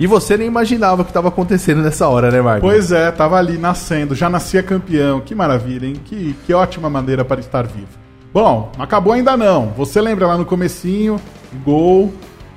E 0.00 0.06
você 0.06 0.36
nem 0.36 0.48
imaginava 0.48 1.02
o 1.02 1.04
que 1.04 1.10
estava 1.10 1.28
acontecendo 1.28 1.80
nessa 1.80 2.08
hora, 2.08 2.28
né, 2.28 2.40
Marcos? 2.40 2.68
Pois 2.68 2.90
é, 2.90 3.12
tava 3.12 3.36
ali 3.36 3.56
nascendo, 3.56 4.16
já 4.16 4.28
nascia 4.28 4.62
campeão. 4.64 5.20
Que 5.20 5.34
maravilha, 5.34 5.86
hein? 5.86 5.94
Que, 6.04 6.34
que 6.44 6.52
ótima 6.52 6.90
maneira 6.90 7.24
para 7.24 7.38
estar 7.38 7.66
vivo. 7.66 8.00
Bom, 8.32 8.70
acabou 8.78 9.12
ainda 9.12 9.36
não. 9.36 9.72
Você 9.76 10.00
lembra 10.00 10.26
lá 10.26 10.38
no 10.38 10.44
comecinho, 10.44 11.20
gol. 11.64 12.12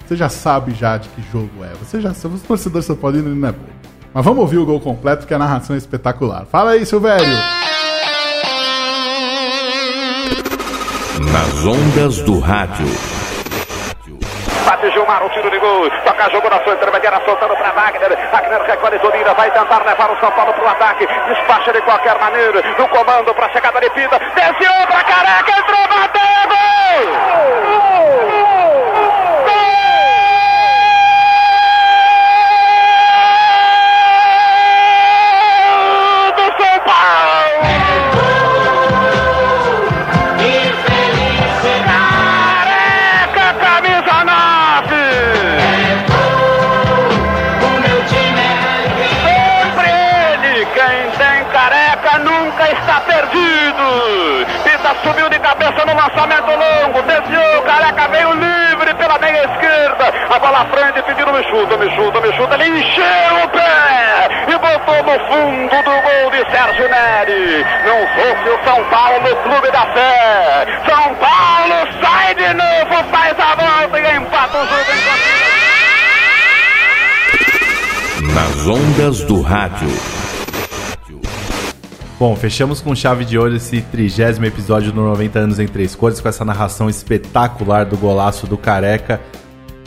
Você 0.06 0.16
já 0.16 0.30
sabe 0.30 0.74
já 0.74 0.98
de 0.98 1.10
que 1.10 1.22
jogo 1.32 1.64
é. 1.64 1.72
Você 1.84 2.00
já 2.00 2.14
sabe, 2.14 2.36
os 2.36 2.42
torcedores 2.44 2.86
São 2.86 2.96
Paulino 2.96 3.34
não 3.34 3.48
é 3.48 3.52
bom. 3.52 3.74
Mas 4.14 4.24
vamos 4.24 4.42
ouvir 4.42 4.60
o 4.60 4.66
gol 4.66 4.80
completo, 4.80 5.26
que 5.26 5.34
a 5.34 5.40
narração 5.40 5.76
é 5.76 5.80
espetacular. 5.80 6.46
Fala 6.46 6.72
aí, 6.72 6.86
seu 6.86 7.00
velho! 7.00 7.26
Nas 11.32 11.66
ondas 11.66 12.20
do 12.20 12.38
rádio. 12.38 12.86
Gilmar, 15.14 15.24
o 15.24 15.30
tiro 15.30 15.50
de 15.50 15.60
gol. 15.60 15.90
Toca 16.04 16.30
jogo 16.32 16.50
na 16.50 16.64
sua 16.64 16.74
intermediária, 16.74 17.22
soltando 17.26 17.56
para 17.56 17.72
Wagner. 17.72 18.18
Wagner 18.32 18.62
recolhe 18.64 19.00
Tolira, 19.00 19.34
vai 19.34 19.52
tentar 19.52 19.84
levar 19.84 20.12
o 20.12 20.20
São 20.20 20.32
Paulo 20.32 20.54
para 20.54 20.64
o 20.64 20.68
ataque. 20.68 21.08
Despacha 21.28 21.74
de 21.74 21.82
qualquer 21.82 22.18
maneira. 22.20 22.62
No 22.78 22.88
comando 22.88 23.34
para 23.34 23.46
a 23.46 23.50
chegada 23.52 23.80
de 23.80 23.90
Pida. 23.92 24.20
Desceu 24.20 24.88
para 24.88 25.04
Careca, 25.04 25.60
entrou, 25.60 25.88
bateu, 25.88 26.22
gol! 26.50 28.43
Subiu 55.02 55.30
de 55.30 55.40
cabeça 55.40 55.86
no 55.86 55.94
lançamento 55.96 56.52
longo, 56.52 57.02
desviou, 57.04 57.62
careca 57.64 58.08
veio 58.10 58.34
livre 58.34 58.94
pela 58.96 59.18
meia 59.20 59.46
esquerda, 59.46 60.14
a 60.30 60.40
bola 60.40 60.60
à 60.60 60.66
frente 60.66 61.02
pedindo 61.04 61.34
me 61.34 61.44
chuta, 61.44 61.78
me 61.78 61.90
chuta, 61.96 62.22
me 62.22 62.34
chuta, 62.34 62.56
ele 62.56 62.80
encheu 62.80 63.44
o 63.44 63.50
pé 63.50 64.28
e 64.48 64.58
botou 64.58 65.04
no 65.04 65.20
fundo 65.28 65.76
do 65.84 66.02
gol 66.02 66.32
de 66.32 66.52
Sérgio 66.52 66.90
Neri. 66.90 67.66
Não 67.86 68.08
fosse 68.14 68.50
o 68.50 68.64
São 68.64 68.84
Paulo, 68.86 69.36
clube 69.44 69.72
da 69.72 69.86
fé. 69.94 70.66
São 70.88 71.16
Paulo 71.16 71.88
sai 72.02 72.36
de 72.36 72.54
novo, 72.54 73.04
faz 73.12 73.40
a 73.40 73.56
volta 73.56 74.00
e 74.00 74.16
empata 74.16 74.58
o 74.58 74.68
jogo 74.68 74.92
em 78.22 78.34
Nas 78.34 78.68
ondas 78.68 79.24
do 79.26 79.42
rádio. 79.42 80.13
Bom, 82.24 82.38
fechamos 82.38 82.80
com 82.80 82.96
chave 82.96 83.26
de 83.26 83.38
ouro 83.38 83.54
esse 83.54 83.82
trigésimo 83.82 84.46
episódio 84.46 84.94
do 84.94 85.02
90 85.02 85.40
anos 85.40 85.60
em 85.60 85.68
três 85.68 85.94
cores 85.94 86.22
com 86.22 86.30
essa 86.30 86.46
narração 86.46 86.90
espetacular 86.90 87.86
do 87.86 87.98
golaço 87.98 88.48
do 88.48 88.58
Careca. 88.58 89.20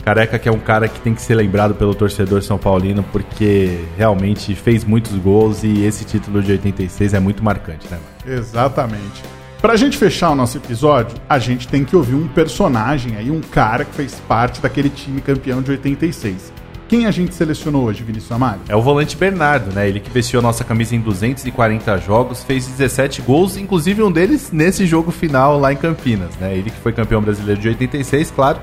Careca 0.05 0.37
que 0.37 0.47
é 0.47 0.51
um 0.51 0.59
cara 0.59 0.87
que 0.87 0.99
tem 0.99 1.15
que 1.15 1.21
ser 1.23 1.33
lembrado 1.33 1.73
pelo 1.73 1.95
torcedor 1.95 2.43
são 2.43 2.59
paulino 2.59 3.01
porque 3.11 3.79
realmente 3.97 4.53
fez 4.53 4.83
muitos 4.83 5.13
gols 5.13 5.63
e 5.63 5.83
esse 5.83 6.05
título 6.05 6.43
de 6.43 6.51
86 6.51 7.15
é 7.15 7.19
muito 7.19 7.43
marcante, 7.43 7.87
né? 7.89 7.97
Mano? 7.97 8.37
Exatamente. 8.37 9.23
Pra 9.59 9.75
gente 9.75 9.97
fechar 9.97 10.29
o 10.29 10.35
nosso 10.35 10.59
episódio, 10.59 11.17
a 11.27 11.39
gente 11.39 11.67
tem 11.67 11.83
que 11.83 11.95
ouvir 11.95 12.13
um 12.13 12.27
personagem 12.27 13.15
aí, 13.15 13.31
um 13.31 13.41
cara 13.41 13.83
que 13.83 13.95
fez 13.95 14.13
parte 14.27 14.61
daquele 14.61 14.91
time 14.91 15.21
campeão 15.21 15.59
de 15.59 15.71
86. 15.71 16.53
Quem 16.87 17.05
a 17.05 17.11
gente 17.11 17.35
selecionou 17.35 17.83
hoje, 17.83 18.01
Vinícius 18.01 18.31
Amado? 18.31 18.61
É 18.69 18.75
o 18.75 18.81
volante 18.81 19.17
Bernardo, 19.17 19.73
né? 19.73 19.89
Ele 19.89 19.99
que 19.99 20.09
vestiu 20.09 20.39
a 20.39 20.41
nossa 20.41 20.63
camisa 20.63 20.95
em 20.95 21.01
240 21.01 21.97
jogos, 21.97 22.45
fez 22.45 22.65
17 22.65 23.21
gols, 23.21 23.57
inclusive 23.57 24.01
um 24.01 24.09
deles 24.09 24.53
nesse 24.53 24.85
jogo 24.85 25.11
final 25.11 25.59
lá 25.59 25.73
em 25.73 25.75
Campinas, 25.75 26.33
né? 26.37 26.55
Ele 26.55 26.69
que 26.69 26.77
foi 26.77 26.93
campeão 26.93 27.21
brasileiro 27.21 27.59
de 27.59 27.67
86, 27.67 28.31
claro, 28.31 28.59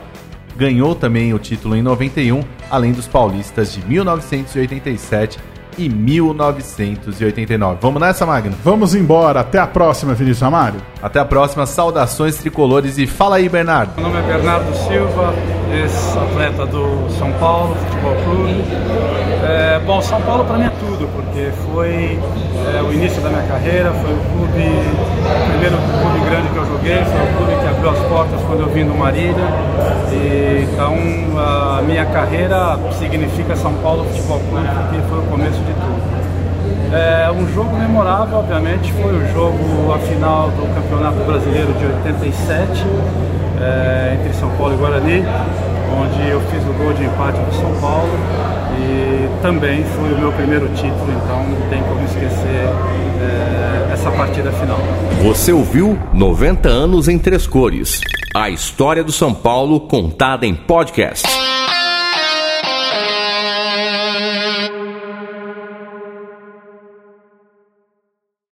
ganhou 0.57 0.95
também 0.95 1.35
o 1.35 1.39
título 1.39 1.77
em 1.77 1.83
91, 1.83 2.43
além 2.71 2.93
dos 2.93 3.07
paulistas 3.07 3.75
de 3.75 3.85
1987 3.87 5.39
e 5.79 5.89
1989. 5.89 7.79
Vamos 7.81 8.01
nessa, 8.01 8.25
Magno? 8.27 8.55
Vamos 8.63 8.95
embora. 8.95 9.41
Até 9.41 9.59
a 9.59 9.67
próxima, 9.67 10.15
Vinícius 10.15 10.43
Amário. 10.43 10.81
Até 11.03 11.21
a 11.21 11.25
próxima. 11.25 11.67
Saudações 11.67 12.37
tricolores 12.39 12.99
e 12.99 13.07
fala 13.07 13.37
aí, 13.37 13.49
Bernardo. 13.49 13.93
Meu 13.97 14.09
nome 14.09 14.19
é 14.19 14.23
Bernardo 14.23 14.75
Silva, 14.87 15.35
ex-atleta 15.73 16.67
do 16.67 17.11
São 17.19 17.33
Paulo 17.33 17.75
Futebol 17.75 18.17
Clube. 18.25 18.65
É, 19.45 19.79
bom, 19.85 20.01
São 20.01 20.21
Paulo 20.23 20.45
para 20.45 20.57
mim 20.57 20.65
é 20.65 20.73
tudo, 20.81 21.07
porque 21.13 21.51
foi 21.71 22.19
é, 22.75 22.83
o 22.83 22.93
início 22.93 23.21
da 23.21 23.29
minha 23.29 23.43
carreira, 23.43 23.93
foi 23.93 24.13
o 24.13 24.19
clube, 24.33 24.65
o 24.65 25.51
primeiro 25.51 25.77
clube 25.77 26.31
grande 26.31 26.48
que 26.48 26.57
eu 26.57 26.65
joguei, 26.65 27.05
foi 27.05 27.21
o 27.21 27.37
clube 27.37 27.61
que 27.61 27.69
abriu 27.69 27.90
as 27.90 27.98
portas 28.09 28.40
quando 28.46 28.61
eu 28.61 28.69
vim 28.69 28.87
do 28.87 28.94
Marília. 28.94 29.44
E, 30.13 30.67
então 30.73 30.96
a 31.38 31.83
minha 31.83 32.07
carreira 32.07 32.79
significa 32.98 33.55
São 33.57 33.75
Paulo 33.75 34.05
Futebol 34.05 34.40
Clube, 34.48 34.67
porque 34.67 35.09
foi 35.09 35.19
o 35.19 35.23
começo 35.23 35.61
de 35.67 35.73
tudo. 35.75 36.25
É, 36.94 37.31
um 37.33 37.52
jogo 37.52 37.77
memorável, 37.77 38.38
obviamente, 38.38 38.92
foi 38.92 39.12
o 39.12 39.33
jogo, 39.33 39.92
a 39.92 39.98
final 39.98 40.48
do 40.50 40.75
Campeonato 40.75 41.17
Brasileiro 41.25 41.73
de 41.73 41.87
87, 41.87 42.85
é, 43.60 44.17
entre 44.19 44.33
São 44.35 44.50
Paulo 44.50 44.75
e 44.75 44.77
Guarani, 44.77 45.25
onde 46.00 46.29
eu 46.29 46.40
fiz 46.42 46.62
o 46.62 46.73
gol 46.75 46.92
de 46.92 47.04
empate 47.04 47.38
do 47.38 47.54
São 47.54 47.73
Paulo 47.81 48.12
e 48.79 49.29
também 49.42 49.85
foi 49.85 50.12
o 50.12 50.19
meu 50.19 50.33
primeiro 50.33 50.69
título, 50.69 51.06
então 51.10 51.44
não 51.48 51.69
tem 51.69 51.83
como 51.83 52.04
esquecer 52.04 52.69
é, 53.21 53.92
essa 53.92 54.10
partida 54.10 54.52
final. 54.52 54.79
Você 55.23 55.52
ouviu 55.52 55.98
90 56.12 56.69
anos 56.69 57.08
em 57.08 57.19
três 57.19 57.46
cores. 57.46 58.00
A 58.35 58.50
história 58.50 59.02
do 59.04 59.12
São 59.12 59.33
Paulo 59.33 59.81
contada 59.81 60.46
em 60.46 60.54
podcast. 60.54 61.44